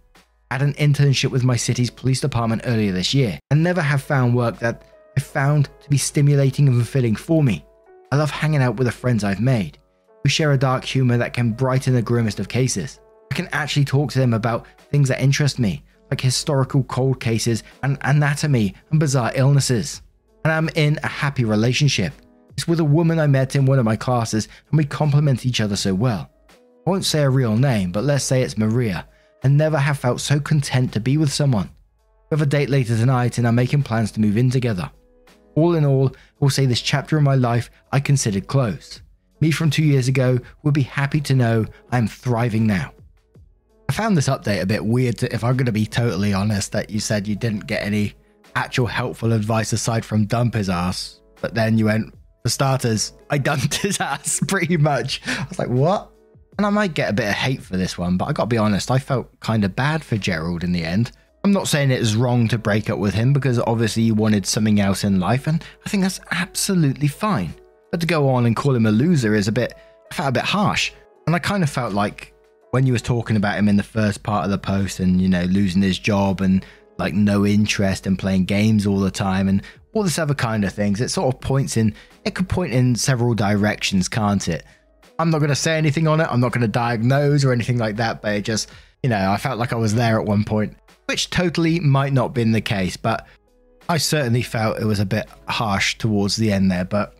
I 0.50 0.54
had 0.54 0.62
an 0.62 0.76
internship 0.76 1.32
with 1.32 1.44
my 1.44 1.58
city's 1.58 1.90
police 1.90 2.22
department 2.22 2.62
earlier 2.64 2.94
this 2.94 3.14
year 3.14 3.38
and 3.52 3.62
never 3.62 3.82
have 3.82 4.02
found 4.02 4.34
work 4.34 4.60
that 4.60 4.86
I 5.18 5.20
found 5.20 5.68
to 5.82 5.90
be 5.90 5.98
stimulating 5.98 6.70
and 6.70 6.78
fulfilling 6.78 7.18
for 7.18 7.44
me. 7.44 7.66
I 8.14 8.16
love 8.16 8.32
hanging 8.32 8.62
out 8.62 8.78
with 8.78 8.88
the 8.88 8.94
friends 8.94 9.26
I've 9.26 9.42
made. 9.42 9.78
Share 10.28 10.52
a 10.52 10.58
dark 10.58 10.84
humor 10.84 11.18
that 11.18 11.34
can 11.34 11.52
brighten 11.52 11.94
the 11.94 12.02
grimmest 12.02 12.40
of 12.40 12.50
cases. 12.50 13.00
I 13.32 13.36
can 13.36 13.48
actually 13.54 13.86
talk 13.86 14.12
to 14.12 14.20
them 14.20 14.34
about 14.34 14.68
things 14.92 15.08
that 15.10 15.22
interest 15.22 15.58
me, 15.58 15.84
like 16.12 16.22
historical 16.22 16.84
cold 16.84 17.20
cases 17.20 17.64
and 17.82 17.98
anatomy 18.02 18.76
and 18.92 19.00
bizarre 19.00 19.32
illnesses. 19.36 20.02
And 20.44 20.52
I'm 20.52 20.70
in 20.76 21.00
a 21.04 21.08
happy 21.08 21.44
relationship. 21.44 22.14
It's 22.52 22.68
with 22.68 22.80
a 22.80 22.86
woman 22.86 23.20
I 23.20 23.28
met 23.28 23.56
in 23.56 23.66
one 23.66 23.80
of 23.80 23.86
my 23.86 23.96
classes 23.96 24.48
and 24.70 24.78
we 24.78 24.84
complement 24.84 25.46
each 25.46 25.62
other 25.62 25.76
so 25.76 25.96
well. 25.96 26.30
I 26.86 26.90
won't 26.90 27.06
say 27.06 27.22
a 27.22 27.30
real 27.30 27.56
name, 27.56 27.92
but 27.92 28.04
let's 28.04 28.24
say 28.24 28.42
it's 28.42 28.58
Maria, 28.58 29.08
and 29.44 29.58
never 29.58 29.78
have 29.78 29.98
felt 29.98 30.22
so 30.22 30.40
content 30.40 30.94
to 30.94 31.00
be 31.00 31.18
with 31.18 31.32
someone. 31.32 31.70
We 32.30 32.36
have 32.36 32.42
a 32.42 32.46
date 32.46 32.70
later 32.70 32.96
tonight 32.96 33.38
and 33.38 33.48
are 33.48 33.54
making 33.54 33.84
plans 33.84 34.12
to 34.12 34.22
move 34.22 34.38
in 34.38 34.52
together. 34.52 34.92
All 35.56 35.76
in 35.76 35.86
all, 35.86 36.10
I 36.10 36.14
will 36.40 36.50
say 36.50 36.66
this 36.66 36.82
chapter 36.82 37.18
of 37.18 37.24
my 37.24 37.36
life 37.36 37.72
I 37.92 38.00
considered 38.00 38.48
closed. 38.48 39.02
Me 39.40 39.52
from 39.52 39.70
two 39.70 39.84
years 39.84 40.08
ago 40.08 40.40
would 40.64 40.74
be 40.74 40.82
happy 40.82 41.22
to 41.22 41.36
know 41.36 41.66
I 41.92 41.98
am 41.98 42.08
thriving 42.08 42.66
now. 42.66 42.92
I 43.90 43.94
found 43.94 44.18
this 44.18 44.28
update 44.28 44.62
a 44.62 44.66
bit 44.66 44.86
weird, 44.86 45.22
if 45.24 45.44
I'm 45.44 45.56
going 45.56 45.68
to 45.68 45.72
be 45.72 45.86
totally 45.86 46.34
honest, 46.34 46.72
that 46.74 46.90
you 46.90 47.00
said 47.00 47.28
you 47.28 47.36
didn't 47.36 47.68
get 47.68 47.84
any 47.84 48.16
actual 48.56 48.88
helpful 48.88 49.32
advice 49.32 49.72
aside 49.72 50.04
from 50.04 50.26
dump 50.26 50.56
his 50.56 50.70
ass. 50.70 51.22
But 51.40 51.54
then 51.54 51.78
you 51.78 51.86
went, 51.86 52.14
for 52.44 52.50
starters, 52.50 53.14
I 53.30 53.38
dumped 53.38 53.76
his 53.82 54.00
ass 54.02 54.42
pretty 54.48 54.78
much. 54.78 55.22
I 55.28 55.46
was 55.48 55.60
like, 55.60 55.70
what? 55.70 56.12
And 56.58 56.66
I 56.66 56.70
might 56.70 56.96
get 56.96 57.10
a 57.10 57.14
bit 57.14 57.28
of 57.28 57.36
hate 57.36 57.62
for 57.62 57.78
this 57.78 57.98
one, 57.98 58.18
but 58.18 58.26
I 58.26 58.34
gotta 58.34 58.48
be 58.48 58.58
honest, 58.58 58.90
I 58.90 58.98
felt 58.98 59.40
kind 59.40 59.64
of 59.64 59.76
bad 59.76 60.04
for 60.04 60.18
Gerald 60.18 60.64
in 60.64 60.72
the 60.72 60.84
end. 60.84 61.12
I'm 61.44 61.52
not 61.52 61.68
saying 61.68 61.92
it 61.92 62.02
is 62.02 62.16
wrong 62.16 62.48
to 62.50 62.58
break 62.58 62.90
up 62.90 62.98
with 62.98 63.14
him 63.14 63.32
because 63.32 63.60
obviously 63.60 64.04
you 64.04 64.16
wanted 64.16 64.46
something 64.46 64.82
else 64.82 65.04
in 65.04 65.20
life, 65.20 65.46
and 65.48 65.64
I 65.86 65.90
think 65.90 66.04
that's 66.04 66.20
absolutely 66.32 67.08
fine. 67.08 67.54
But 67.98 68.02
to 68.02 68.06
go 68.06 68.30
on 68.30 68.46
and 68.46 68.56
call 68.56 68.76
him 68.76 68.86
a 68.86 68.92
loser 68.92 69.34
is 69.34 69.48
a 69.48 69.52
bit, 69.52 69.74
I 70.12 70.14
felt 70.14 70.30
a 70.30 70.34
bit 70.34 70.44
harsh. 70.44 70.92
And 71.26 71.36
I 71.36 71.40
kind 71.40 71.64
of 71.64 71.70
felt 71.72 71.96
like 71.96 72.32
when 72.70 72.86
you 72.86 72.94
was 72.94 73.02
talking 73.02 73.36
about 73.36 73.58
him 73.58 73.68
in 73.68 73.76
the 73.76 73.82
first 73.82 74.22
part 74.22 74.46
of 74.46 74.52
the 74.52 74.60
post 74.60 75.00
and, 75.00 75.20
you 75.20 75.28
know, 75.28 75.46
losing 75.46 75.82
his 75.82 75.98
job 75.98 76.42
and 76.42 76.64
like 77.00 77.16
no 77.16 77.44
interest 77.44 78.06
in 78.06 78.16
playing 78.16 78.46
games 78.46 78.86
all 78.86 79.00
the 79.00 79.10
time 79.10 79.48
and 79.48 79.64
all 79.94 80.04
this 80.04 80.20
other 80.20 80.36
kind 80.36 80.64
of 80.64 80.72
things, 80.72 81.02
it 81.02 81.10
sort 81.10 81.34
of 81.34 81.42
points 81.42 81.76
in, 81.76 81.96
it 82.24 82.36
could 82.36 82.48
point 82.48 82.72
in 82.72 82.94
several 82.94 83.34
directions, 83.34 84.08
can't 84.08 84.48
it? 84.48 84.64
I'm 85.18 85.32
not 85.32 85.40
going 85.40 85.50
to 85.50 85.56
say 85.56 85.76
anything 85.76 86.08
on 86.08 86.22
it. 86.22 86.28
I'm 86.30 86.40
not 86.40 86.52
going 86.52 86.62
to 86.62 86.68
diagnose 86.68 87.44
or 87.44 87.52
anything 87.52 87.80
like 87.80 87.96
that, 87.96 88.22
but 88.22 88.36
it 88.36 88.42
just, 88.42 88.70
you 89.02 89.10
know, 89.10 89.32
I 89.32 89.38
felt 89.38 89.58
like 89.58 89.74
I 89.74 89.78
was 89.78 89.96
there 89.96 90.20
at 90.20 90.28
one 90.28 90.44
point, 90.44 90.78
which 91.08 91.32
totally 91.32 91.80
might 91.80 92.14
not 92.14 92.36
been 92.36 92.52
the 92.52 92.62
case, 92.62 92.96
but 92.96 93.26
I 93.90 93.98
certainly 93.98 94.44
felt 94.44 94.80
it 94.80 94.86
was 94.86 95.00
a 95.00 95.06
bit 95.06 95.28
harsh 95.48 95.98
towards 95.98 96.36
the 96.36 96.52
end 96.52 96.70
there, 96.70 96.86
but 96.86 97.18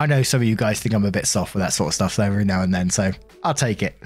I 0.00 0.06
know 0.06 0.22
some 0.22 0.40
of 0.40 0.48
you 0.48 0.56
guys 0.56 0.80
think 0.80 0.94
I'm 0.94 1.04
a 1.04 1.10
bit 1.10 1.26
soft 1.26 1.54
with 1.54 1.62
that 1.62 1.72
sort 1.72 1.88
of 1.88 1.94
stuff 1.94 2.18
every 2.18 2.44
now 2.44 2.62
and 2.62 2.74
then, 2.74 2.90
so 2.90 3.12
I'll 3.42 3.54
take 3.54 3.82
it. 3.82 3.96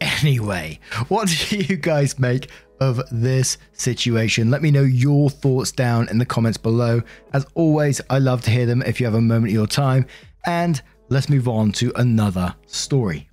Anyway, 0.00 0.78
what 1.08 1.28
do 1.28 1.56
you 1.56 1.76
guys 1.76 2.18
make 2.18 2.50
of 2.80 3.00
this 3.10 3.58
situation? 3.72 4.50
Let 4.50 4.62
me 4.62 4.70
know 4.70 4.82
your 4.82 5.30
thoughts 5.30 5.72
down 5.72 6.08
in 6.08 6.18
the 6.18 6.26
comments 6.26 6.58
below. 6.58 7.02
As 7.32 7.46
always, 7.54 8.00
I 8.10 8.18
love 8.18 8.42
to 8.42 8.50
hear 8.50 8.66
them 8.66 8.82
if 8.82 9.00
you 9.00 9.06
have 9.06 9.14
a 9.14 9.20
moment 9.20 9.50
of 9.50 9.54
your 9.54 9.66
time. 9.66 10.06
And 10.44 10.80
let's 11.08 11.28
move 11.28 11.48
on 11.48 11.72
to 11.72 11.92
another 11.96 12.54
story. 12.66 13.28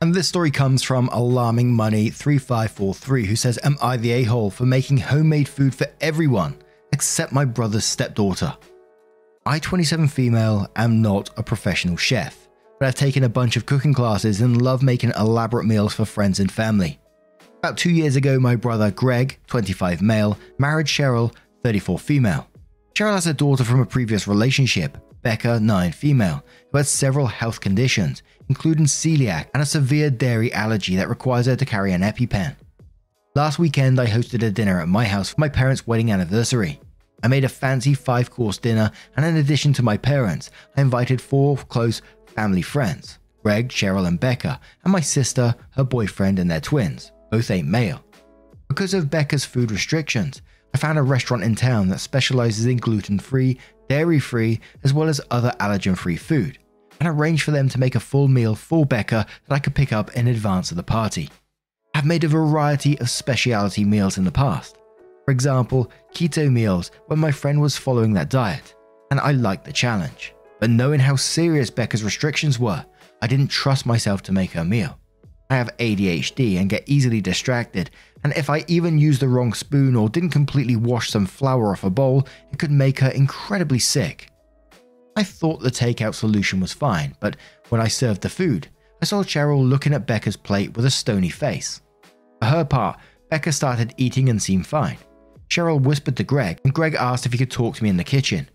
And 0.00 0.14
this 0.14 0.28
story 0.28 0.52
comes 0.52 0.84
from 0.84 1.08
Alarming 1.08 1.72
Money 1.72 2.10
3543, 2.10 3.26
who 3.26 3.34
says, 3.34 3.58
Am 3.64 3.76
I 3.82 3.96
the 3.96 4.12
a 4.12 4.22
hole 4.22 4.50
for 4.50 4.64
making 4.64 4.98
homemade 4.98 5.48
food 5.48 5.74
for 5.74 5.88
everyone 6.00 6.56
except 6.92 7.32
my 7.32 7.44
brother's 7.44 7.84
stepdaughter? 7.84 8.56
I, 9.48 9.58
27 9.58 10.08
female, 10.08 10.70
am 10.76 11.00
not 11.00 11.30
a 11.38 11.42
professional 11.42 11.96
chef, 11.96 12.48
but 12.78 12.86
I've 12.86 12.94
taken 12.94 13.24
a 13.24 13.30
bunch 13.30 13.56
of 13.56 13.64
cooking 13.64 13.94
classes 13.94 14.42
and 14.42 14.60
love 14.60 14.82
making 14.82 15.12
elaborate 15.18 15.64
meals 15.64 15.94
for 15.94 16.04
friends 16.04 16.38
and 16.38 16.52
family. 16.52 17.00
About 17.60 17.78
two 17.78 17.88
years 17.88 18.14
ago, 18.14 18.38
my 18.38 18.56
brother 18.56 18.90
Greg, 18.90 19.38
25 19.46 20.02
male, 20.02 20.36
married 20.58 20.86
Cheryl, 20.86 21.34
34 21.64 21.98
female. 21.98 22.46
Cheryl 22.92 23.14
has 23.14 23.26
a 23.26 23.32
daughter 23.32 23.64
from 23.64 23.80
a 23.80 23.86
previous 23.86 24.28
relationship, 24.28 24.98
Becca, 25.22 25.58
9 25.60 25.92
female, 25.92 26.44
who 26.70 26.76
has 26.76 26.90
several 26.90 27.26
health 27.26 27.58
conditions, 27.58 28.22
including 28.50 28.84
celiac 28.84 29.46
and 29.54 29.62
a 29.62 29.66
severe 29.66 30.10
dairy 30.10 30.52
allergy 30.52 30.94
that 30.96 31.08
requires 31.08 31.46
her 31.46 31.56
to 31.56 31.64
carry 31.64 31.94
an 31.94 32.02
EpiPen. 32.02 32.54
Last 33.34 33.58
weekend, 33.58 33.98
I 33.98 34.08
hosted 34.08 34.46
a 34.46 34.50
dinner 34.50 34.78
at 34.78 34.88
my 34.88 35.06
house 35.06 35.30
for 35.30 35.40
my 35.40 35.48
parents' 35.48 35.86
wedding 35.86 36.12
anniversary. 36.12 36.82
I 37.22 37.28
made 37.28 37.44
a 37.44 37.48
fancy 37.48 37.94
five 37.94 38.30
course 38.30 38.58
dinner, 38.58 38.90
and 39.16 39.26
in 39.26 39.36
addition 39.36 39.72
to 39.74 39.82
my 39.82 39.96
parents, 39.96 40.50
I 40.76 40.80
invited 40.80 41.20
four 41.20 41.56
close 41.56 42.00
family 42.26 42.62
friends 42.62 43.18
Greg, 43.42 43.68
Cheryl, 43.68 44.06
and 44.06 44.20
Becca, 44.20 44.60
and 44.84 44.92
my 44.92 45.00
sister, 45.00 45.54
her 45.70 45.84
boyfriend, 45.84 46.38
and 46.38 46.50
their 46.50 46.60
twins, 46.60 47.12
both 47.30 47.50
ain't 47.50 47.68
male. 47.68 48.04
Because 48.68 48.94
of 48.94 49.10
Becca's 49.10 49.44
food 49.44 49.70
restrictions, 49.70 50.42
I 50.74 50.78
found 50.78 50.98
a 50.98 51.02
restaurant 51.02 51.42
in 51.42 51.54
town 51.54 51.88
that 51.88 52.00
specializes 52.00 52.66
in 52.66 52.76
gluten 52.76 53.18
free, 53.18 53.58
dairy 53.88 54.20
free, 54.20 54.60
as 54.84 54.92
well 54.92 55.08
as 55.08 55.20
other 55.30 55.52
allergen 55.60 55.96
free 55.96 56.16
food, 56.16 56.58
and 57.00 57.08
arranged 57.08 57.42
for 57.42 57.52
them 57.52 57.68
to 57.70 57.80
make 57.80 57.94
a 57.94 58.00
full 58.00 58.28
meal 58.28 58.54
for 58.54 58.84
Becca 58.84 59.26
that 59.46 59.54
I 59.54 59.58
could 59.58 59.74
pick 59.74 59.92
up 59.92 60.14
in 60.14 60.28
advance 60.28 60.70
of 60.70 60.76
the 60.76 60.82
party. 60.82 61.30
I've 61.94 62.04
made 62.04 62.24
a 62.24 62.28
variety 62.28 62.98
of 63.00 63.08
specialty 63.08 63.84
meals 63.84 64.18
in 64.18 64.24
the 64.24 64.30
past. 64.30 64.76
For 65.28 65.32
example, 65.32 65.90
keto 66.14 66.50
meals 66.50 66.90
when 67.08 67.18
my 67.18 67.30
friend 67.30 67.60
was 67.60 67.76
following 67.76 68.14
that 68.14 68.30
diet, 68.30 68.74
and 69.10 69.20
I 69.20 69.32
liked 69.32 69.66
the 69.66 69.72
challenge. 69.74 70.34
But 70.58 70.70
knowing 70.70 71.00
how 71.00 71.16
serious 71.16 71.68
Becca's 71.68 72.02
restrictions 72.02 72.58
were, 72.58 72.82
I 73.20 73.26
didn't 73.26 73.48
trust 73.48 73.84
myself 73.84 74.22
to 74.22 74.32
make 74.32 74.52
her 74.52 74.64
meal. 74.64 74.98
I 75.50 75.56
have 75.56 75.76
ADHD 75.76 76.58
and 76.58 76.70
get 76.70 76.88
easily 76.88 77.20
distracted, 77.20 77.90
and 78.24 78.32
if 78.38 78.48
I 78.48 78.64
even 78.68 78.96
used 78.96 79.20
the 79.20 79.28
wrong 79.28 79.52
spoon 79.52 79.96
or 79.96 80.08
didn't 80.08 80.30
completely 80.30 80.76
wash 80.76 81.10
some 81.10 81.26
flour 81.26 81.72
off 81.72 81.84
a 81.84 81.90
bowl, 81.90 82.26
it 82.50 82.58
could 82.58 82.70
make 82.70 82.98
her 83.00 83.10
incredibly 83.10 83.80
sick. 83.80 84.30
I 85.14 85.24
thought 85.24 85.60
the 85.60 85.70
takeout 85.70 86.14
solution 86.14 86.58
was 86.58 86.72
fine, 86.72 87.14
but 87.20 87.36
when 87.68 87.82
I 87.82 87.88
served 87.88 88.22
the 88.22 88.30
food, 88.30 88.68
I 89.02 89.04
saw 89.04 89.22
Cheryl 89.22 89.68
looking 89.68 89.92
at 89.92 90.06
Becca's 90.06 90.38
plate 90.38 90.74
with 90.74 90.86
a 90.86 90.90
stony 90.90 91.28
face. 91.28 91.82
For 92.40 92.46
her 92.46 92.64
part, 92.64 92.98
Becca 93.28 93.52
started 93.52 93.92
eating 93.98 94.30
and 94.30 94.42
seemed 94.42 94.66
fine. 94.66 94.96
Cheryl 95.48 95.80
whispered 95.80 96.16
to 96.16 96.24
Greg, 96.24 96.60
and 96.64 96.74
Greg 96.74 96.94
asked 96.94 97.26
if 97.26 97.32
he 97.32 97.38
could 97.38 97.50
talk 97.50 97.76
to 97.76 97.82
me 97.82 97.90
in 97.90 97.96
the 97.96 98.04
kitchen. 98.04 98.48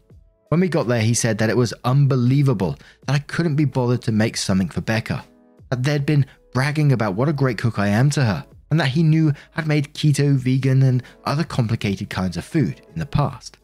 When 0.49 0.59
we 0.59 0.67
got 0.67 0.87
there, 0.87 1.01
he 1.01 1.15
said 1.15 1.39
that 1.39 1.49
it 1.49 1.57
was 1.57 1.73
unbelievable 1.83 2.77
that 3.07 3.13
I 3.13 3.19
couldn't 3.19 3.55
be 3.55 3.65
bothered 3.65 4.03
to 4.03 4.11
make 4.11 4.37
something 4.37 4.69
for 4.69 4.81
Becca, 4.81 5.25
that 5.69 5.81
they'd 5.81 6.05
been 6.05 6.27
bragging 6.53 6.91
about 6.91 7.15
what 7.15 7.29
a 7.29 7.33
great 7.33 7.57
cook 7.57 7.79
I 7.79 7.87
am 7.87 8.11
to 8.11 8.23
her, 8.23 8.45
and 8.69 8.79
that 8.79 8.89
he 8.89 9.01
knew 9.01 9.33
I'd 9.55 9.67
made 9.67 9.93
keto, 9.95 10.35
vegan, 10.35 10.83
and 10.83 11.03
other 11.25 11.43
complicated 11.43 12.09
kinds 12.09 12.37
of 12.37 12.45
food 12.45 12.81
in 12.93 12.99
the 12.99 13.05
past. 13.05 13.57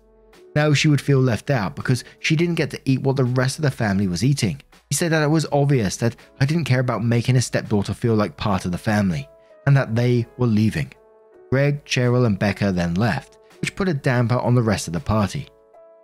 Now 0.55 0.73
she 0.73 0.87
would 0.87 1.01
feel 1.01 1.19
left 1.19 1.51
out 1.51 1.75
because 1.75 2.03
she 2.19 2.35
didn't 2.35 2.55
get 2.55 2.71
to 2.71 2.81
eat 2.85 3.03
what 3.03 3.15
the 3.15 3.23
rest 3.23 3.59
of 3.59 3.61
the 3.61 3.71
family 3.71 4.07
was 4.07 4.23
eating. 4.23 4.59
He 4.89 4.95
said 4.95 5.11
that 5.11 5.21
it 5.21 5.27
was 5.27 5.45
obvious 5.51 5.97
that 5.97 6.15
I 6.41 6.45
didn't 6.45 6.65
care 6.65 6.79
about 6.79 7.03
making 7.03 7.35
his 7.35 7.45
stepdaughter 7.45 7.93
feel 7.93 8.15
like 8.15 8.35
part 8.35 8.65
of 8.65 8.71
the 8.71 8.79
family, 8.79 9.29
and 9.67 9.77
that 9.77 9.95
they 9.95 10.25
were 10.37 10.47
leaving. 10.47 10.91
Greg, 11.49 11.83
Cheryl, 11.85 12.25
and 12.25 12.37
Becca 12.37 12.71
then 12.71 12.93
left, 12.93 13.37
which 13.61 13.75
put 13.75 13.89
a 13.89 13.93
damper 13.93 14.37
on 14.39 14.55
the 14.55 14.61
rest 14.61 14.87
of 14.87 14.93
the 14.93 14.99
party. 14.99 15.47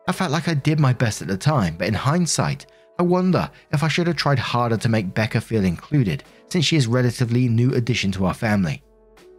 I 0.07 0.11
felt 0.11 0.31
like 0.31 0.47
I 0.47 0.53
did 0.53 0.79
my 0.79 0.93
best 0.93 1.21
at 1.21 1.27
the 1.27 1.37
time, 1.37 1.75
but 1.77 1.87
in 1.87 1.93
hindsight, 1.93 2.65
I 2.97 3.03
wonder 3.03 3.49
if 3.71 3.83
I 3.83 3.87
should 3.87 4.07
have 4.07 4.15
tried 4.15 4.39
harder 4.39 4.77
to 4.77 4.89
make 4.89 5.13
Becca 5.13 5.41
feel 5.41 5.65
included, 5.65 6.23
since 6.49 6.65
she 6.65 6.77
is 6.77 6.87
relatively 6.87 7.47
new 7.47 7.73
addition 7.73 8.11
to 8.13 8.25
our 8.25 8.33
family. 8.33 8.83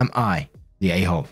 Am 0.01 0.11
I 0.15 0.49
the 0.81 0.91
a 0.91 1.03
hole? 1.03 1.27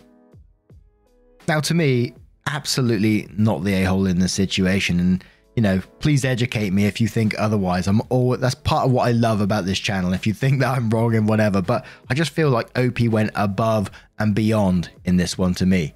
Now, 1.47 1.59
to 1.59 1.73
me, 1.73 2.15
absolutely 2.47 3.27
not 3.37 3.63
the 3.63 3.73
a 3.73 3.83
hole 3.83 4.07
in 4.07 4.19
this 4.19 4.33
situation, 4.33 4.99
and 4.99 5.23
you 5.55 5.61
know, 5.61 5.81
please 5.99 6.25
educate 6.25 6.73
me 6.73 6.85
if 6.85 6.99
you 6.99 7.07
think 7.07 7.33
otherwise. 7.37 7.87
I'm 7.87 8.01
all 8.09 8.35
that's 8.35 8.55
part 8.55 8.85
of 8.85 8.91
what 8.91 9.07
I 9.07 9.11
love 9.11 9.39
about 9.39 9.65
this 9.65 9.79
channel. 9.79 10.13
If 10.13 10.27
you 10.27 10.33
think 10.33 10.59
that 10.59 10.75
I'm 10.75 10.89
wrong 10.89 11.15
and 11.15 11.27
whatever, 11.27 11.61
but 11.61 11.85
I 12.09 12.13
just 12.13 12.31
feel 12.31 12.49
like 12.49 12.77
OP 12.77 12.99
went 13.01 13.31
above 13.35 13.89
and 14.19 14.35
beyond 14.35 14.89
in 15.05 15.17
this 15.17 15.37
one 15.37 15.53
to 15.55 15.65
me. 15.65 15.93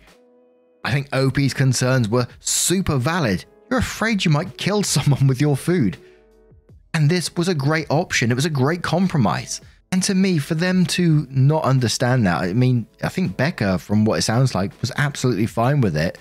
I 0.86 0.92
think 0.92 1.14
OP's 1.14 1.54
concerns 1.54 2.08
were 2.08 2.28
super 2.40 2.98
valid. 2.98 3.44
You're 3.70 3.80
afraid 3.80 4.24
you 4.24 4.32
might 4.32 4.58
kill 4.58 4.82
someone 4.96 5.28
with 5.28 5.42
your 5.42 5.58
food. 5.58 5.98
And 6.94 7.10
this 7.10 7.36
was 7.36 7.48
a 7.48 7.54
great 7.54 7.88
option. 7.90 8.32
It 8.32 8.36
was 8.36 8.46
a 8.46 8.50
great 8.50 8.82
compromise. 8.82 9.62
And 9.92 10.02
to 10.04 10.16
me, 10.16 10.38
for 10.38 10.56
them 10.56 10.86
to 10.88 11.28
not 11.30 11.64
understand 11.64 12.26
that, 12.28 12.42
I 12.42 12.54
mean, 12.54 12.88
I 13.04 13.10
think 13.10 13.38
Becca, 13.38 13.80
from 13.80 14.06
what 14.06 14.20
it 14.20 14.22
sounds 14.22 14.54
like, 14.54 14.80
was 14.82 14.92
absolutely 14.98 15.48
fine 15.48 15.82
with 15.82 15.98
it. 15.98 16.18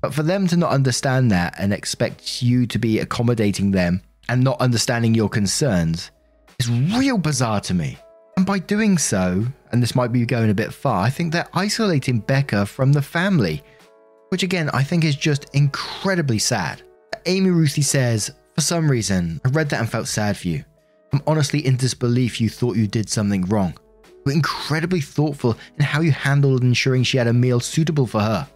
But 0.00 0.14
for 0.14 0.22
them 0.22 0.46
to 0.48 0.56
not 0.56 0.72
understand 0.72 1.30
that 1.30 1.54
and 1.58 1.72
expect 1.72 2.42
you 2.42 2.66
to 2.66 2.78
be 2.78 3.00
accommodating 3.00 3.70
them 3.70 4.02
and 4.28 4.44
not 4.44 4.60
understanding 4.60 5.14
your 5.14 5.28
concerns 5.28 6.10
is 6.58 6.70
real 6.70 7.18
bizarre 7.18 7.60
to 7.62 7.74
me. 7.74 7.98
And 8.36 8.46
by 8.46 8.60
doing 8.60 8.98
so, 8.98 9.44
and 9.72 9.82
this 9.82 9.96
might 9.96 10.12
be 10.12 10.24
going 10.24 10.50
a 10.50 10.54
bit 10.54 10.72
far, 10.72 11.04
I 11.04 11.10
think 11.10 11.32
they're 11.32 11.48
isolating 11.54 12.20
Becca 12.20 12.66
from 12.66 12.92
the 12.92 13.02
family, 13.02 13.62
which 14.28 14.44
again 14.44 14.70
I 14.70 14.84
think 14.84 15.04
is 15.04 15.16
just 15.16 15.46
incredibly 15.54 16.38
sad. 16.38 16.82
Amy 17.26 17.50
Ruthie 17.50 17.82
says, 17.82 18.30
For 18.54 18.60
some 18.60 18.88
reason, 18.88 19.40
I 19.44 19.48
read 19.48 19.68
that 19.70 19.80
and 19.80 19.90
felt 19.90 20.06
sad 20.06 20.36
for 20.36 20.48
you. 20.48 20.64
I'm 21.12 21.22
honestly 21.26 21.66
in 21.66 21.76
disbelief 21.76 22.40
you 22.40 22.48
thought 22.48 22.76
you 22.76 22.86
did 22.86 23.08
something 23.08 23.44
wrong. 23.46 23.74
You 24.06 24.22
were 24.26 24.32
incredibly 24.32 25.00
thoughtful 25.00 25.56
in 25.76 25.84
how 25.84 26.00
you 26.00 26.12
handled 26.12 26.62
ensuring 26.62 27.02
she 27.02 27.18
had 27.18 27.26
a 27.26 27.32
meal 27.32 27.60
suitable 27.60 28.06
for 28.06 28.20
her. 28.20 28.46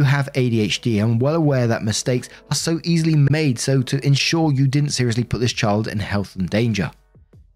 You 0.00 0.04
have 0.04 0.32
ADHD 0.32 1.04
and 1.04 1.20
well 1.20 1.34
aware 1.34 1.66
that 1.66 1.84
mistakes 1.84 2.30
are 2.50 2.54
so 2.54 2.80
easily 2.84 3.16
made, 3.16 3.58
so 3.58 3.82
to 3.82 4.02
ensure 4.02 4.50
you 4.50 4.66
didn't 4.66 4.92
seriously 4.92 5.24
put 5.24 5.40
this 5.40 5.52
child 5.52 5.88
in 5.88 5.98
health 5.98 6.36
and 6.36 6.48
danger. 6.48 6.90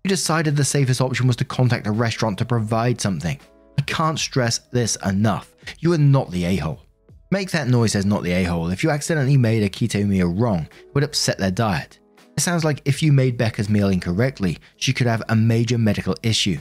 You 0.04 0.10
decided 0.10 0.54
the 0.54 0.62
safest 0.62 1.00
option 1.00 1.26
was 1.26 1.36
to 1.36 1.46
contact 1.46 1.86
a 1.86 1.90
restaurant 1.90 2.36
to 2.36 2.44
provide 2.44 3.00
something. 3.00 3.40
I 3.78 3.82
can't 3.86 4.18
stress 4.18 4.58
this 4.58 4.96
enough. 5.06 5.54
You 5.78 5.94
are 5.94 5.98
not 5.98 6.30
the 6.30 6.44
a 6.44 6.56
hole. 6.56 6.82
Make 7.30 7.50
that 7.52 7.68
noise 7.68 7.94
as 7.94 8.04
not 8.04 8.22
the 8.22 8.32
a 8.32 8.44
hole. 8.44 8.68
If 8.68 8.84
you 8.84 8.90
accidentally 8.90 9.38
made 9.38 9.62
a 9.62 9.70
keto 9.70 10.06
meal 10.06 10.28
wrong, 10.28 10.68
it 10.70 10.94
would 10.94 11.02
upset 11.02 11.38
their 11.38 11.50
diet. 11.50 11.98
It 12.36 12.42
sounds 12.42 12.62
like 12.62 12.82
if 12.84 13.02
you 13.02 13.10
made 13.10 13.38
Becca's 13.38 13.70
meal 13.70 13.88
incorrectly, 13.88 14.58
she 14.76 14.92
could 14.92 15.06
have 15.06 15.22
a 15.30 15.34
major 15.34 15.78
medical 15.78 16.14
issue. 16.22 16.58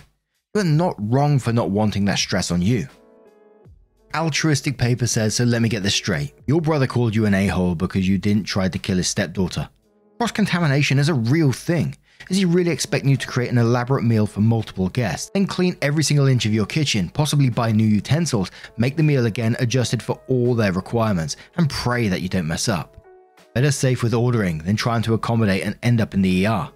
You 0.56 0.62
are 0.62 0.64
not 0.64 0.96
wrong 0.98 1.40
for 1.40 1.52
not 1.52 1.72
wanting 1.72 2.06
that 2.06 2.20
stress 2.20 2.52
on 2.52 2.62
you. 2.62 2.88
Altruistic 4.16 4.78
paper 4.78 5.08
says, 5.08 5.36
so 5.36 5.44
let 5.44 5.62
me 5.62 5.70
get 5.70 5.84
this 5.84 5.96
straight. 5.96 6.34
Your 6.46 6.62
brother 6.62 6.88
called 6.88 7.16
you 7.16 7.26
an 7.26 7.34
a 7.34 7.48
hole 7.48 7.76
because 7.76 8.08
you 8.08 8.18
didn't 8.18 8.44
try 8.44 8.70
to 8.70 8.80
kill 8.80 8.98
his 8.98 9.08
stepdaughter. 9.08 9.68
Cross 10.20 10.32
contamination 10.32 11.00
is 11.00 11.10
a 11.10 11.14
real 11.14 11.52
thing. 11.52 11.96
Is 12.30 12.38
he 12.38 12.46
really 12.46 12.72
expecting 12.72 13.10
you 13.10 13.18
to 13.18 13.28
create 13.28 13.52
an 13.52 13.58
elaborate 13.58 14.04
meal 14.04 14.26
for 14.26 14.40
multiple 14.40 14.88
guests, 14.90 15.32
then 15.34 15.46
clean 15.46 15.76
every 15.82 16.04
single 16.04 16.28
inch 16.28 16.46
of 16.46 16.54
your 16.54 16.66
kitchen, 16.66 17.10
possibly 17.10 17.50
buy 17.50 17.72
new 17.72 17.86
utensils, 17.86 18.52
make 18.78 18.96
the 18.96 19.04
meal 19.04 19.26
again 19.26 19.58
adjusted 19.60 20.02
for 20.02 20.22
all 20.28 20.56
their 20.56 20.72
requirements, 20.72 21.36
and 21.58 21.70
pray 21.70 22.08
that 22.08 22.22
you 22.22 22.30
don't 22.30 22.48
mess 22.48 22.70
up? 22.70 23.06
Better 23.54 23.72
safe 23.72 24.04
with 24.04 24.14
ordering 24.14 24.60
than 24.60 24.76
trying 24.76 25.02
to 25.02 25.16
accommodate 25.16 25.64
and 25.64 25.78
end 25.84 26.00
up 26.00 26.14
in 26.14 26.22
the 26.22 26.48
ER. 26.48 26.70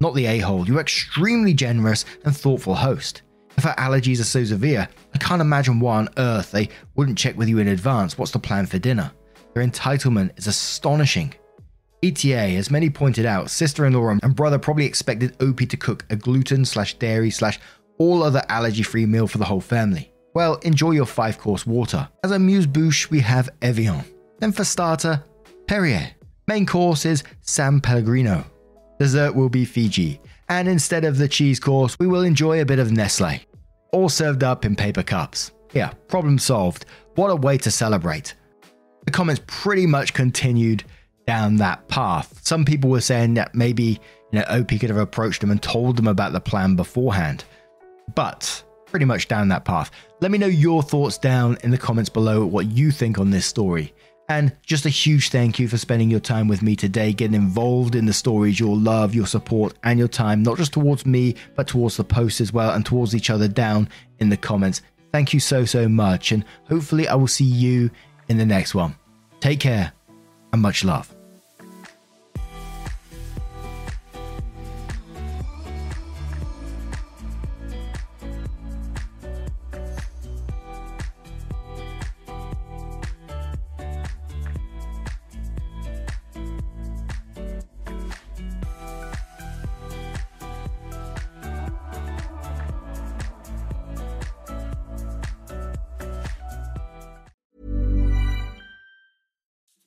Not 0.00 0.14
the 0.14 0.26
a 0.26 0.38
hole, 0.38 0.66
you're 0.66 0.80
extremely 0.80 1.54
generous 1.54 2.04
and 2.24 2.34
thoughtful 2.34 2.74
host. 2.74 3.22
If 3.56 3.64
her 3.64 3.74
allergies 3.78 4.20
are 4.20 4.24
so 4.24 4.44
severe, 4.44 4.88
I 5.14 5.18
can't 5.18 5.40
imagine 5.40 5.80
why 5.80 5.98
on 5.98 6.08
earth 6.16 6.50
they 6.50 6.68
wouldn't 6.96 7.18
check 7.18 7.36
with 7.36 7.48
you 7.48 7.58
in 7.58 7.68
advance 7.68 8.18
what's 8.18 8.32
the 8.32 8.38
plan 8.38 8.66
for 8.66 8.78
dinner. 8.78 9.12
Their 9.54 9.66
entitlement 9.66 10.36
is 10.36 10.46
astonishing. 10.46 11.34
ETA, 12.02 12.56
as 12.56 12.70
many 12.70 12.90
pointed 12.90 13.24
out, 13.24 13.50
sister-in-law 13.50 14.18
and 14.22 14.36
brother 14.36 14.58
probably 14.58 14.84
expected 14.84 15.40
OP 15.40 15.58
to 15.58 15.76
cook 15.76 16.04
a 16.10 16.16
gluten 16.16 16.64
slash 16.64 16.94
dairy 16.94 17.30
slash 17.30 17.58
all 17.98 18.22
other 18.22 18.42
allergy-free 18.48 19.06
meal 19.06 19.26
for 19.26 19.38
the 19.38 19.44
whole 19.44 19.60
family. 19.60 20.12
Well, 20.34 20.56
enjoy 20.56 20.90
your 20.90 21.06
five-course 21.06 21.64
water. 21.64 22.08
As 22.24 22.32
amuse-bouche, 22.32 23.08
we 23.08 23.20
have 23.20 23.48
Evian. 23.62 24.04
Then 24.40 24.52
for 24.52 24.64
starter, 24.64 25.22
Perrier. 25.66 26.10
Main 26.48 26.66
course 26.66 27.06
is 27.06 27.22
San 27.40 27.80
Pellegrino. 27.80 28.44
Dessert 28.98 29.34
will 29.34 29.48
be 29.48 29.64
Fiji. 29.64 30.20
And 30.48 30.68
instead 30.68 31.04
of 31.04 31.18
the 31.18 31.28
cheese 31.28 31.58
course, 31.58 31.98
we 31.98 32.06
will 32.06 32.22
enjoy 32.22 32.60
a 32.60 32.66
bit 32.66 32.78
of 32.78 32.92
Nestle. 32.92 33.40
All 33.92 34.08
served 34.08 34.42
up 34.42 34.64
in 34.64 34.76
paper 34.76 35.02
cups. 35.02 35.52
Yeah, 35.72 35.92
problem 36.08 36.38
solved. 36.38 36.86
What 37.14 37.30
a 37.30 37.36
way 37.36 37.58
to 37.58 37.70
celebrate. 37.70 38.34
The 39.04 39.10
comments 39.10 39.42
pretty 39.46 39.86
much 39.86 40.14
continued 40.14 40.84
down 41.26 41.56
that 41.56 41.88
path. 41.88 42.40
Some 42.42 42.64
people 42.64 42.90
were 42.90 43.00
saying 43.00 43.34
that 43.34 43.54
maybe 43.54 44.00
you 44.32 44.38
know 44.38 44.44
OP 44.48 44.68
could 44.68 44.90
have 44.90 44.96
approached 44.96 45.40
them 45.40 45.50
and 45.50 45.62
told 45.62 45.96
them 45.96 46.08
about 46.08 46.32
the 46.32 46.40
plan 46.40 46.76
beforehand. 46.76 47.44
But 48.14 48.62
pretty 48.86 49.04
much 49.04 49.26
down 49.26 49.48
that 49.48 49.64
path. 49.64 49.90
Let 50.20 50.30
me 50.30 50.38
know 50.38 50.46
your 50.46 50.82
thoughts 50.82 51.18
down 51.18 51.58
in 51.64 51.70
the 51.70 51.78
comments 51.78 52.08
below 52.08 52.46
what 52.46 52.70
you 52.70 52.90
think 52.90 53.18
on 53.18 53.30
this 53.30 53.46
story. 53.46 53.92
And 54.28 54.56
just 54.62 54.86
a 54.86 54.90
huge 54.90 55.28
thank 55.28 55.58
you 55.58 55.68
for 55.68 55.76
spending 55.76 56.10
your 56.10 56.20
time 56.20 56.48
with 56.48 56.62
me 56.62 56.76
today, 56.76 57.12
getting 57.12 57.34
involved 57.34 57.94
in 57.94 58.06
the 58.06 58.12
stories, 58.12 58.58
your 58.58 58.74
love, 58.74 59.14
your 59.14 59.26
support, 59.26 59.74
and 59.82 59.98
your 59.98 60.08
time, 60.08 60.42
not 60.42 60.56
just 60.56 60.72
towards 60.72 61.04
me, 61.04 61.36
but 61.54 61.68
towards 61.68 61.98
the 61.98 62.04
post 62.04 62.40
as 62.40 62.52
well, 62.52 62.70
and 62.70 62.86
towards 62.86 63.14
each 63.14 63.28
other 63.28 63.48
down 63.48 63.88
in 64.20 64.30
the 64.30 64.36
comments. 64.36 64.80
Thank 65.12 65.34
you 65.34 65.40
so, 65.40 65.64
so 65.64 65.88
much. 65.88 66.32
And 66.32 66.44
hopefully, 66.68 67.06
I 67.06 67.14
will 67.16 67.28
see 67.28 67.44
you 67.44 67.90
in 68.28 68.38
the 68.38 68.46
next 68.46 68.74
one. 68.74 68.96
Take 69.40 69.60
care 69.60 69.92
and 70.52 70.62
much 70.62 70.84
love. 70.84 71.13